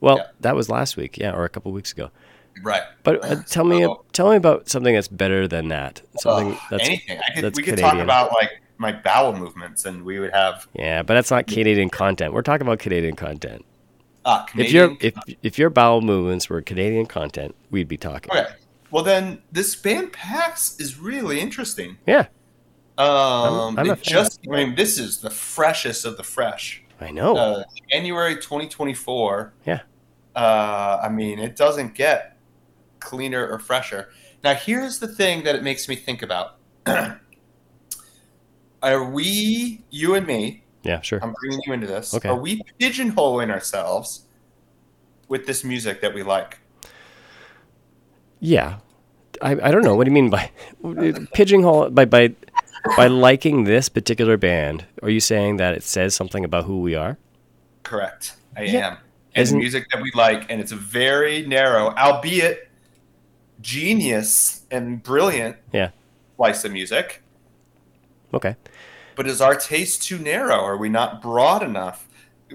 [0.00, 0.26] Well, Yeah.
[0.40, 2.10] that was last week, yeah, or a couple weeks ago.
[2.62, 2.82] right.
[3.04, 6.02] But uh, tell me, So- tell me about something that's better than that.
[6.18, 7.18] Something Ugh, that's anything.
[7.18, 7.96] I could, that's we could Canadian.
[7.98, 11.90] talk about like my bowel movements, and we would have Yeah, but that's not Canadian
[11.90, 12.32] content.
[12.34, 13.64] We're talking about Canadian content.
[14.24, 18.32] uh, If your if if your bowel movements were Canadian content, we'd be talking.
[18.32, 18.48] okay,
[18.90, 21.98] well then this band Packs is really interesting.
[22.06, 22.26] Yeah,
[22.98, 26.82] Um, I'm a it just I mean this is the freshest of the fresh.
[27.04, 27.36] I know.
[27.36, 29.54] uh, January 2024.
[29.66, 29.80] Yeah.
[30.34, 32.38] Uh, I mean, it doesn't get
[33.00, 34.08] cleaner or fresher.
[34.42, 36.56] Now, here's the thing that it makes me think about.
[38.82, 41.18] Are we, you and me, yeah, sure.
[41.22, 42.28] I'm bringing you into this, Okay.
[42.28, 44.26] are we pigeonholing ourselves
[45.28, 46.58] with this music that we like?
[48.40, 48.80] Yeah,
[49.40, 49.94] I, I don't know.
[49.94, 50.50] What do you mean by
[51.32, 51.88] pigeonhole?
[51.88, 52.34] By by
[52.96, 54.84] by liking this particular band?
[55.02, 57.18] Are you saying that it says something about who we are?
[57.82, 58.34] Correct.
[58.56, 58.86] I Yeah.
[58.88, 58.96] am.
[59.34, 62.68] And Isn't- music that we like, and it's a very narrow, albeit
[63.60, 65.90] genius and brilliant Yeah.
[66.36, 67.22] slice of music.
[68.32, 68.56] Okay.
[69.16, 70.58] But is our taste too narrow?
[70.60, 72.06] Are we not broad enough?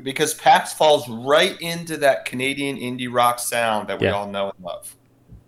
[0.04, 4.14] Because Packs falls right into that Canadian indie rock sound that we Yeah.
[4.14, 4.96] all know and love.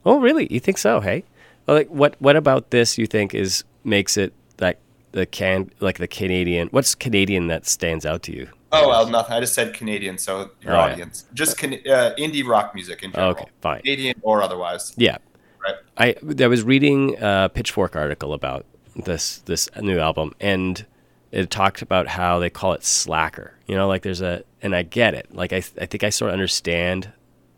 [0.05, 0.47] Oh, really?
[0.51, 0.99] You think so?
[0.99, 1.23] Hey,
[1.67, 2.15] Well, like what?
[2.19, 2.97] What about this?
[2.97, 4.40] You think is makes it like
[5.11, 6.67] the can like the Canadian?
[6.69, 8.49] What's Canadian that stands out to you?
[8.71, 9.35] Oh well, nothing.
[9.35, 10.79] I just said Canadian, so your yeah.
[10.79, 13.81] audience, just can, uh, indie rock music in general, Okay, fine.
[13.81, 14.93] Canadian or otherwise.
[14.97, 15.17] Yeah.
[15.63, 15.75] Right.
[15.97, 18.65] I I was reading a Pitchfork article about
[18.95, 20.85] this this new album, and
[21.31, 23.53] it talked about how they call it slacker.
[23.67, 25.27] You know, like there's a, and I get it.
[25.33, 27.11] Like I I think I sort of understand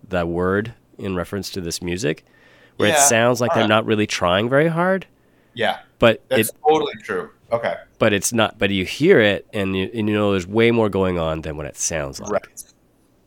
[0.10, 2.26] that word in reference to this music,
[2.78, 5.06] where it sounds like they're not really trying very hard,
[5.54, 7.30] Yeah, but that's it totally true.
[7.54, 8.58] Okay, but it's not.
[8.58, 11.56] But you hear it, and you, and you know there's way more going on than
[11.56, 12.32] what it sounds like.
[12.32, 12.64] right.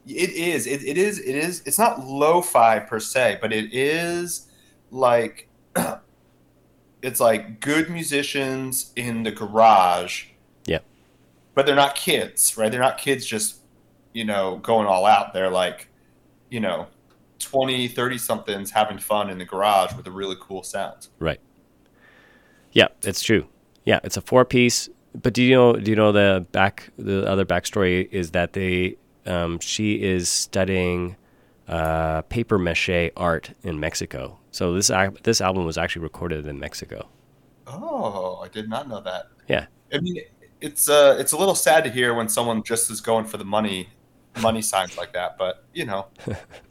[0.07, 0.66] It is.
[0.66, 1.19] It, it is.
[1.19, 1.62] It is.
[1.65, 4.48] It's not lo-fi per se, but it is
[4.90, 5.48] like
[7.03, 10.27] it's like good musicians in the garage.
[10.65, 10.81] Yeah.
[11.55, 12.70] But they're not kids, right?
[12.70, 13.59] They're not kids just,
[14.12, 15.32] you know, going all out.
[15.32, 15.89] They're like,
[16.51, 16.89] you know,
[17.39, 21.09] 20, 30 somethings having fun in the garage with a really cool sound.
[21.19, 21.40] Right.
[22.73, 23.47] Yeah, it's true.
[23.86, 24.90] Yeah, it's a four piece.
[25.14, 25.72] But do you know?
[25.72, 26.90] Do you know the back?
[26.98, 31.16] The other backstory is that they, um, she is studying
[31.68, 34.38] uh, paper mache art in Mexico.
[34.50, 34.90] So this
[35.22, 37.08] this album was actually recorded in Mexico.
[37.66, 39.28] Oh, I did not know that.
[39.48, 39.66] Yeah.
[39.92, 40.20] I mean,
[40.60, 43.44] it's uh, it's a little sad to hear when someone just is going for the
[43.44, 43.88] money,
[44.40, 45.38] money signs like that.
[45.38, 46.06] But you know,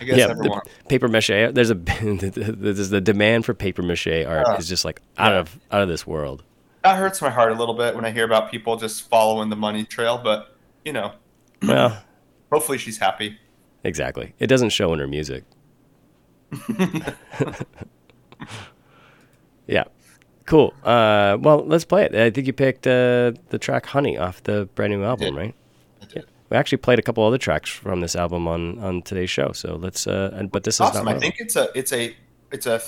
[0.00, 0.60] I guess yeah, everyone.
[0.88, 1.28] paper mache.
[1.52, 5.58] There's a there's the demand for paper mache art Uh, is just like out of
[5.72, 6.42] out of this world.
[6.82, 9.56] that hurts my heart a little bit when I hear about people just following the
[9.56, 10.18] money trail.
[10.22, 10.54] But
[10.84, 11.12] you know,
[11.62, 12.02] Well,
[12.52, 13.38] hopefully she's happy.
[13.84, 14.34] exactly.
[14.38, 15.44] It doesn't show in her music.
[19.66, 19.84] yeah,
[20.46, 20.72] cool.
[20.84, 22.14] Uh, well, let's play it.
[22.14, 25.54] I think you picked uh, the track "Honey" off the brand new album, right?
[26.50, 26.54] I.
[26.54, 29.52] We actually played a couple other tracks from this album on on today's show.
[29.52, 30.06] So let's.
[30.06, 31.08] Uh, and, but this is Awesome.
[31.08, 32.14] I think it's a it's a
[32.52, 32.80] it's a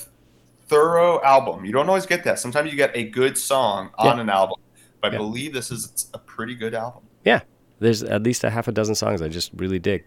[0.68, 1.64] thorough album.
[1.64, 2.38] You don't always get that.
[2.38, 4.22] Sometimes you get a good song on Yeah.
[4.22, 4.56] an album.
[5.00, 5.18] But I Yeah.
[5.18, 7.02] believe this is a pretty good album.
[7.24, 7.40] Yeah,
[7.78, 10.04] there's at least a half a dozen songs I just really dig.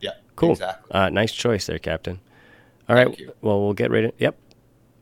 [0.00, 0.10] Yeah.
[0.36, 0.52] Cool.
[0.52, 0.92] Exactly.
[0.92, 2.20] Uh, nice choice there, Captain.
[2.88, 3.08] All right.
[3.40, 4.12] Well, we'll get ready.
[4.18, 4.36] Yep.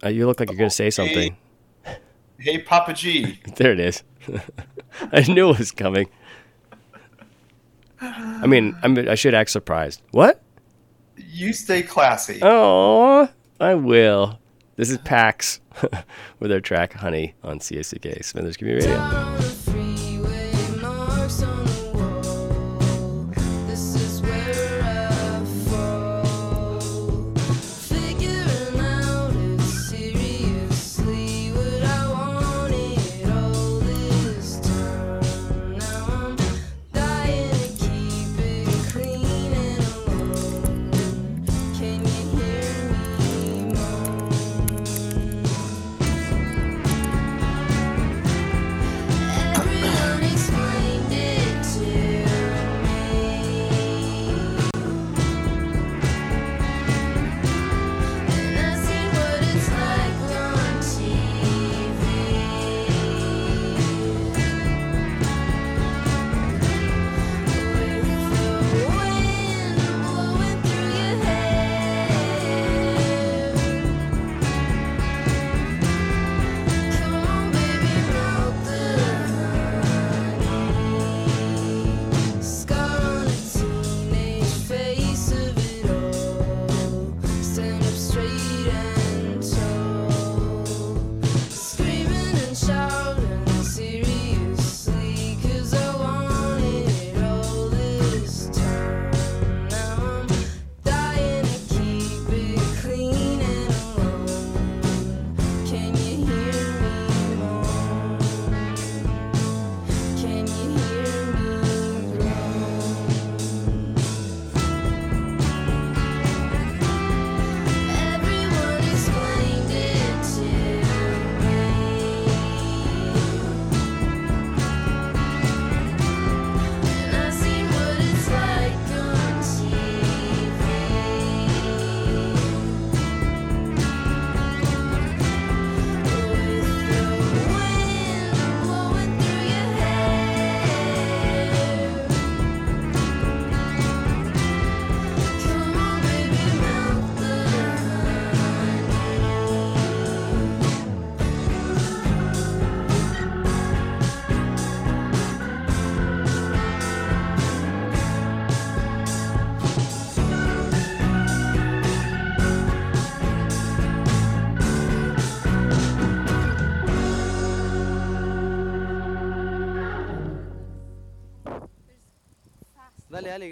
[0.05, 1.37] Uh, you look like you're going to say something.
[2.39, 3.39] Hey, Papa G.
[3.57, 4.03] There it is.
[5.12, 6.09] I knew it was coming.
[8.05, 10.02] I mean, I'm, I should act surprised.
[10.10, 10.43] What?
[11.16, 12.40] You stay classy.
[12.43, 13.28] Oh,
[13.60, 14.39] I will.
[14.76, 15.60] This is Packs
[16.40, 19.64] with their track "Honey" on CICK Smithers Community Radio.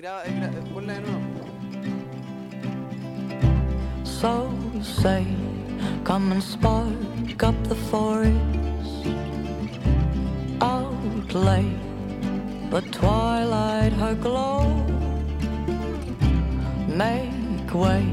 [0.02, 1.44] Graba, eh, eh, ponla de nuevo.
[4.02, 4.50] So
[4.82, 5.24] say,
[6.02, 8.34] come and spark up the forest.
[10.60, 11.66] Outlay
[12.70, 14.64] the twilight her glow.
[16.88, 18.04] Make way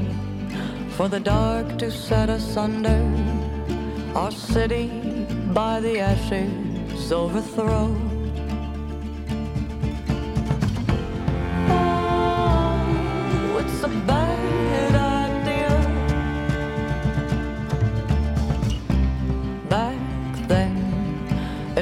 [0.96, 3.02] for the dark to set asunder.
[4.14, 4.86] Our city
[5.52, 8.09] by the ashes overthrow.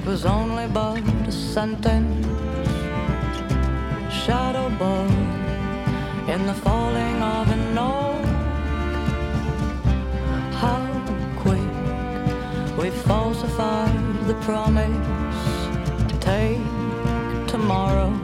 [0.08, 2.26] Was only but a sentence.
[4.10, 5.06] Shadow boy
[6.32, 8.24] in the falling of an oak.
[10.62, 10.80] How
[11.36, 11.72] quick
[12.78, 14.96] we falsified the promise
[16.10, 16.64] to take
[17.46, 18.17] tomorrow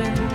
[0.00, 0.27] ashes.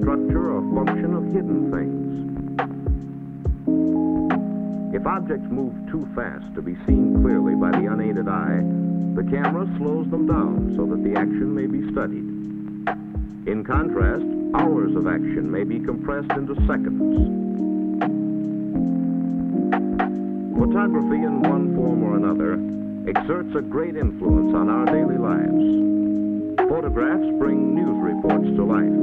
[0.00, 2.00] Structure or function of hidden things.
[4.94, 8.60] If objects move too fast to be seen clearly by the unaided eye,
[9.14, 12.24] the camera slows them down so that the action may be studied.
[13.46, 14.24] In contrast,
[14.54, 17.38] hours of action may be compressed into seconds.
[20.58, 22.54] Photography in one form or another
[23.08, 26.68] exerts a great influence on our daily lives.
[26.68, 29.00] Photographs bring news reports to life.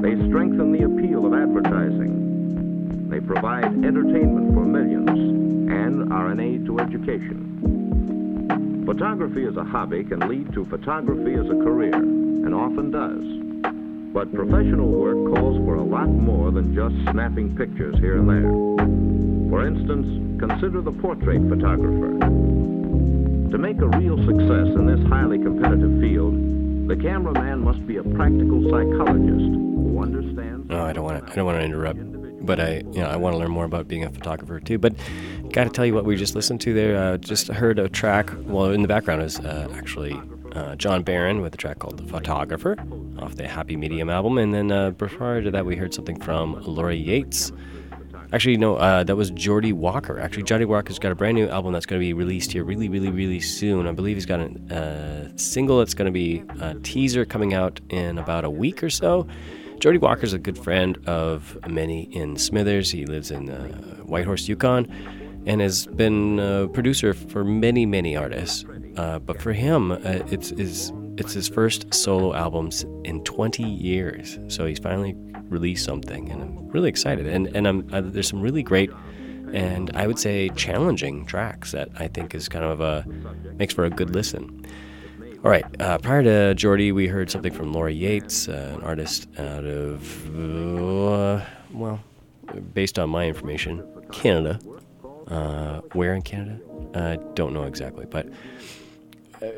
[0.00, 3.08] They strengthen the appeal of advertising.
[3.10, 5.10] They provide entertainment for millions
[5.70, 8.82] and are an aid to education.
[8.86, 13.22] Photography as a hobby can lead to photography as a career, and often does.
[14.12, 18.50] But professional work calls for a lot more than just snapping pictures here and there.
[19.50, 22.18] For instance, consider the portrait photographer.
[22.18, 26.34] To make a real success in this highly competitive field,
[26.86, 30.68] the cameraman must be a practical psychologist who understands.
[30.68, 31.32] No, I don't want to.
[31.32, 32.00] I don't want to interrupt,
[32.44, 34.78] but I, you know, I want to learn more about being a photographer too.
[34.78, 34.94] But
[35.50, 36.96] got to tell you what we just listened to there.
[36.96, 38.30] Uh, just heard a track.
[38.44, 40.20] Well, in the background is uh, actually
[40.52, 42.76] uh, John Barron with a track called "The Photographer"
[43.18, 46.62] off the Happy Medium album, and then uh, prior to that, we heard something from
[46.62, 47.52] Laurie Yates.
[48.32, 50.18] Actually, no, uh, that was Geordie Walker.
[50.18, 52.88] Actually, Geordie Walker's got a brand new album that's going to be released here really,
[52.88, 53.86] really, really soon.
[53.86, 57.80] I believe he's got a uh, single that's going to be a teaser coming out
[57.90, 59.26] in about a week or so.
[59.80, 62.90] Geordie Walker's a good friend of many in Smithers.
[62.90, 63.68] He lives in uh,
[64.04, 64.86] Whitehorse, Yukon,
[65.44, 68.64] and has been a producer for many, many artists.
[68.96, 69.98] Uh, but for him, uh,
[70.30, 74.38] it's, it's, it's his first solo albums in 20 years.
[74.48, 75.14] So he's finally
[75.52, 77.26] released something, and I'm really excited.
[77.26, 78.90] And, and I'm, uh, there's some really great
[79.52, 83.04] and I would say challenging tracks that I think is kind of a
[83.56, 84.66] makes for a good listen.
[85.44, 89.28] All right, uh, prior to Geordie, we heard something from Laura Yates, uh, an artist
[89.38, 92.00] out of, uh, well,
[92.72, 94.58] based on my information, Canada.
[95.26, 96.58] Uh, where in Canada?
[96.94, 98.26] I don't know exactly, but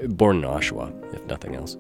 [0.09, 1.77] born in Oshawa, if nothing else.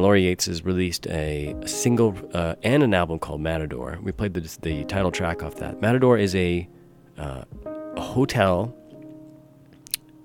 [0.00, 3.98] Laura Yates has released a, a single uh, and an album called Matador.
[4.02, 5.80] We played the, the title track off that.
[5.80, 6.68] Matador is a,
[7.16, 8.74] uh, a hotel.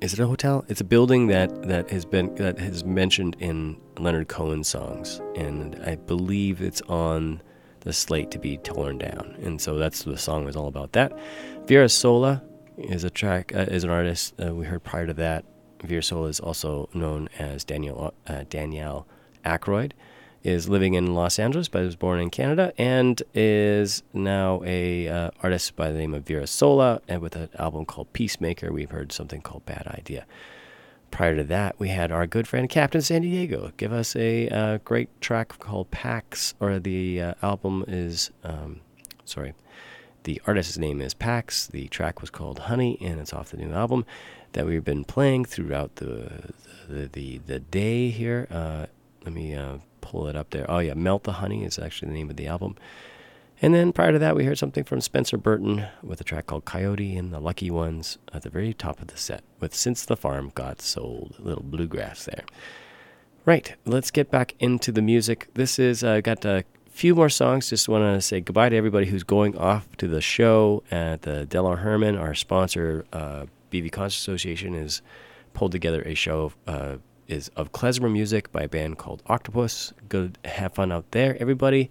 [0.02, 0.66] Is it a hotel?
[0.70, 5.80] It's a building that, that has been that has mentioned in Leonard Cohen songs, and
[5.86, 7.42] I believe it's on
[7.82, 9.38] the slate to be torn down.
[9.44, 11.18] And so that's the song was all about that.
[11.66, 12.42] Vera Sola
[12.78, 15.46] is a track uh, is an artist uh, we heard prior to that.
[15.84, 19.06] Vera Sola is also known as Danielle uh, Danielle
[19.44, 19.92] Aykroyd,
[20.44, 25.32] is living in Los Angeles, but was born in Canada, and is now a uh,
[25.44, 28.72] artist by the name of Vera Sola, and with an album called Peacemaker.
[28.72, 30.26] We've heard something called Bad Idea.
[31.12, 34.78] Prior to that, we had our good friend Captain San Diego give us a uh,
[34.86, 38.82] great track called Packs, or the uh, album is, um,
[39.26, 39.54] sorry,
[40.24, 41.68] the artist's name is Packs.
[41.68, 44.06] The track was called Honey, and it's off the new album
[44.54, 46.54] that we've been playing throughout the
[46.88, 48.48] the the, the day here.
[49.30, 50.66] Let me uh, pull it up there.
[50.68, 52.76] Oh yeah, Melt the Honey is actually the name of the album.
[53.62, 56.66] And then prior to that, we heard something from Spencer Burton with a track called
[56.66, 60.18] Coyote and the Lucky Ones at the very top of the set with Since the
[60.18, 62.44] Farm Got Sold, a little bluegrass there.
[63.46, 65.48] Right, let's get back into the music.
[65.54, 67.70] This is, I uh, got a few more songs.
[67.70, 71.46] Just want to say goodbye to everybody who's going off to the show at the
[71.46, 72.18] Della Herman.
[72.18, 75.04] Our sponsor, uh, BV Concert Association, has
[75.54, 76.96] pulled together a show uh,
[77.30, 79.94] is of klezmer music by a band called Octopus.
[80.10, 81.90] Go have fun out there, everybody.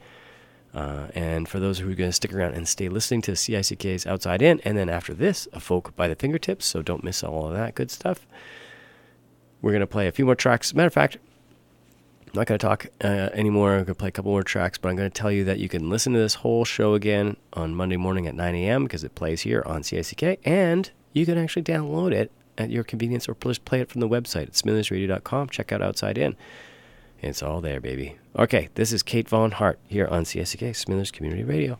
[0.75, 4.07] Uh, and for those who are going to stick around and stay listening to CICK's
[4.07, 7.47] Outside In, and then after this, a folk by the fingertips, so don't miss all
[7.47, 8.27] of that good stuff.
[9.63, 10.75] We're going to play a few more tracks.
[10.75, 11.17] Matter of fact,
[12.27, 13.71] I'm not going to talk uh, anymore.
[13.71, 15.59] I'm going to play a couple more tracks, but I'm going to tell you that
[15.59, 18.85] you can listen to this whole show again on Monday morning at 9 a.m.
[18.85, 23.29] because it plays here on CICK, and you can actually download it at your convenience
[23.29, 25.49] or just play it from the website at smithersradio.com.
[25.49, 26.37] Check out Outside In.
[27.21, 28.17] It's all there, baby.
[28.37, 31.79] Okay, this is Kate Von Hart here on CICK, Smithers Community Radio.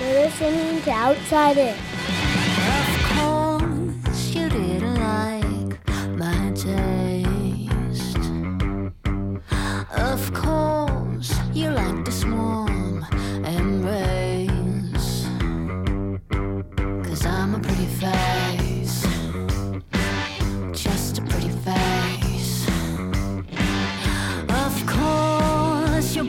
[0.00, 1.76] You're listening to Outside In.
[2.68, 2.86] Of
[4.04, 6.97] course, you didn't like my taste.
[9.90, 13.06] Of course, you like to swarm
[13.44, 15.26] and raise.
[17.08, 19.06] Cause I'm a pretty face.
[20.72, 22.68] Just a pretty face.
[24.50, 26.26] Of course, you're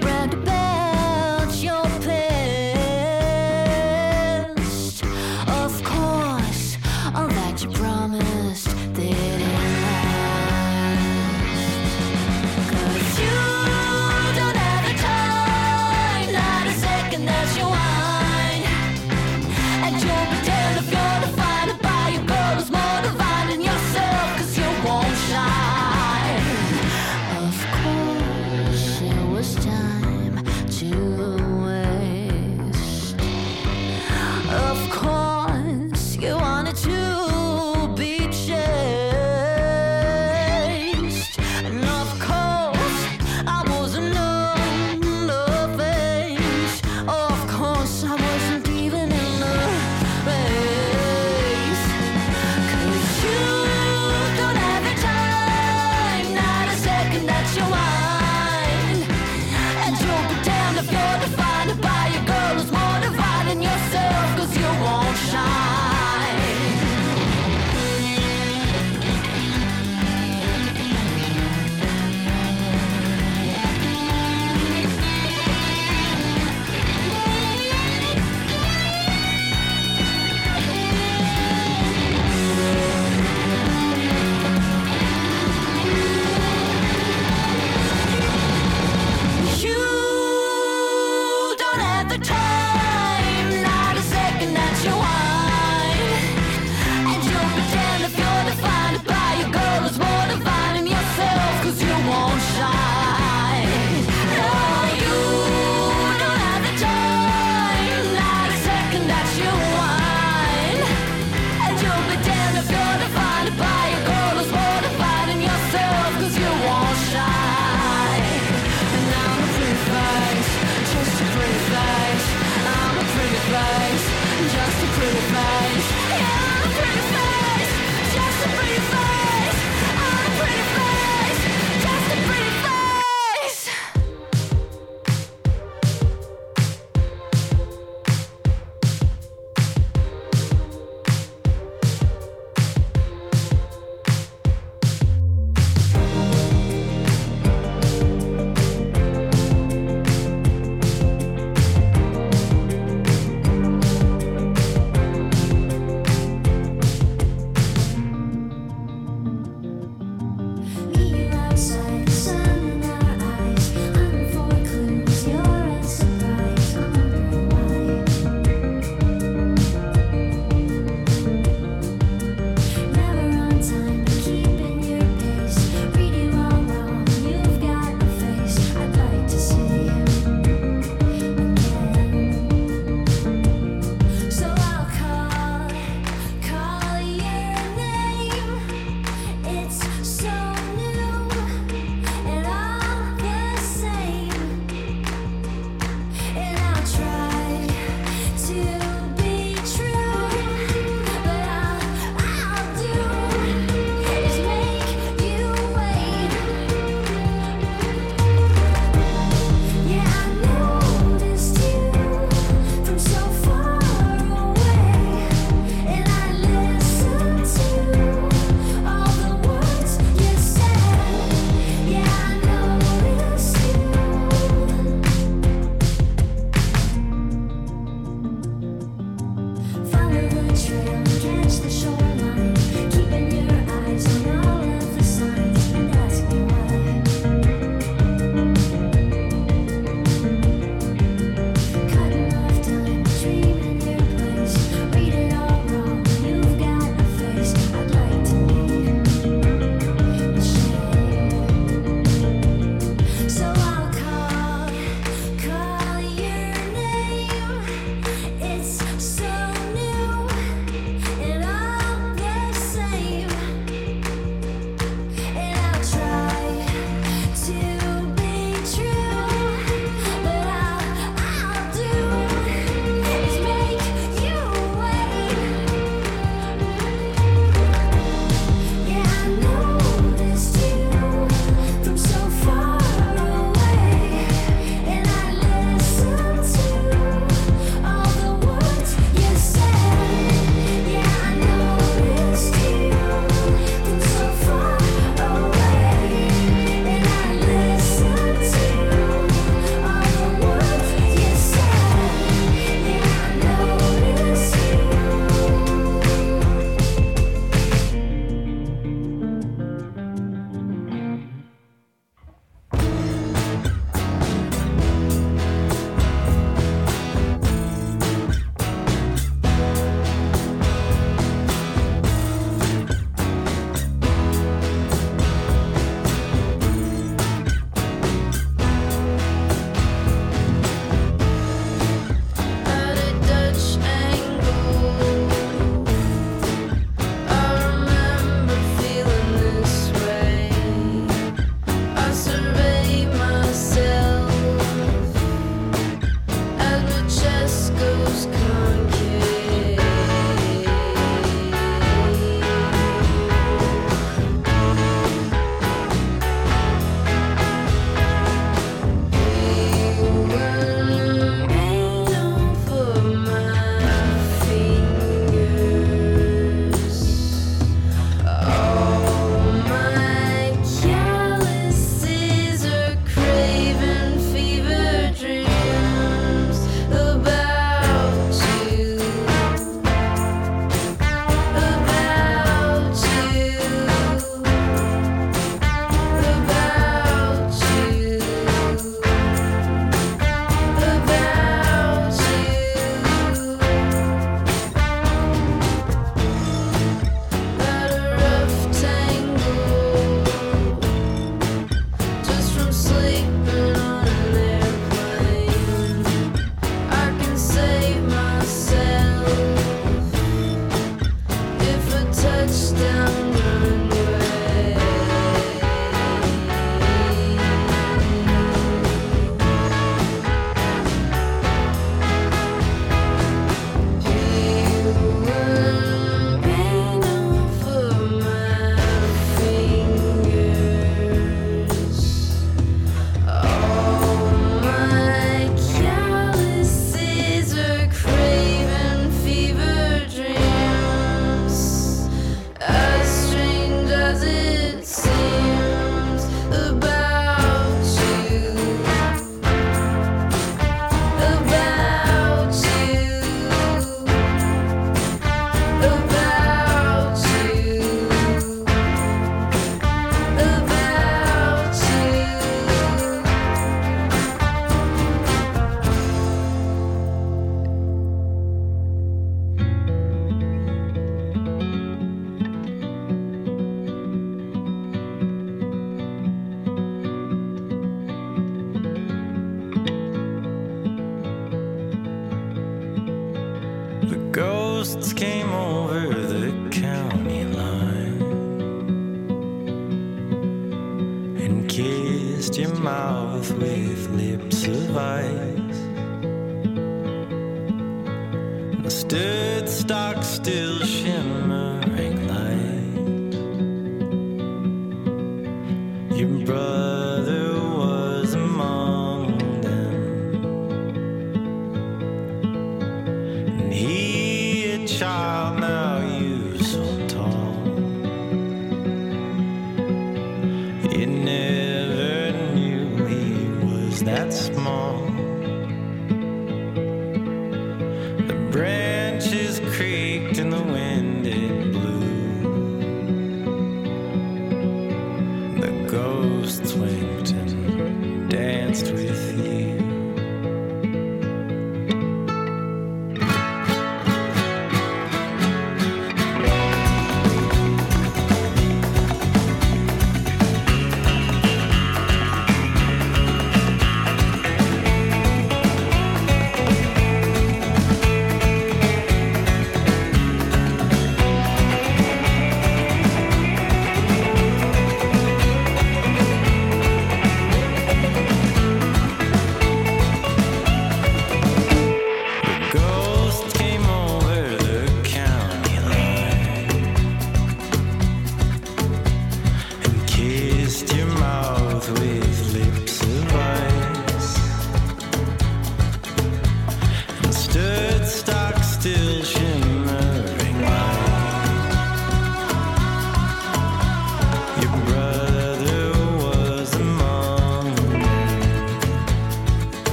[514.99, 515.05] he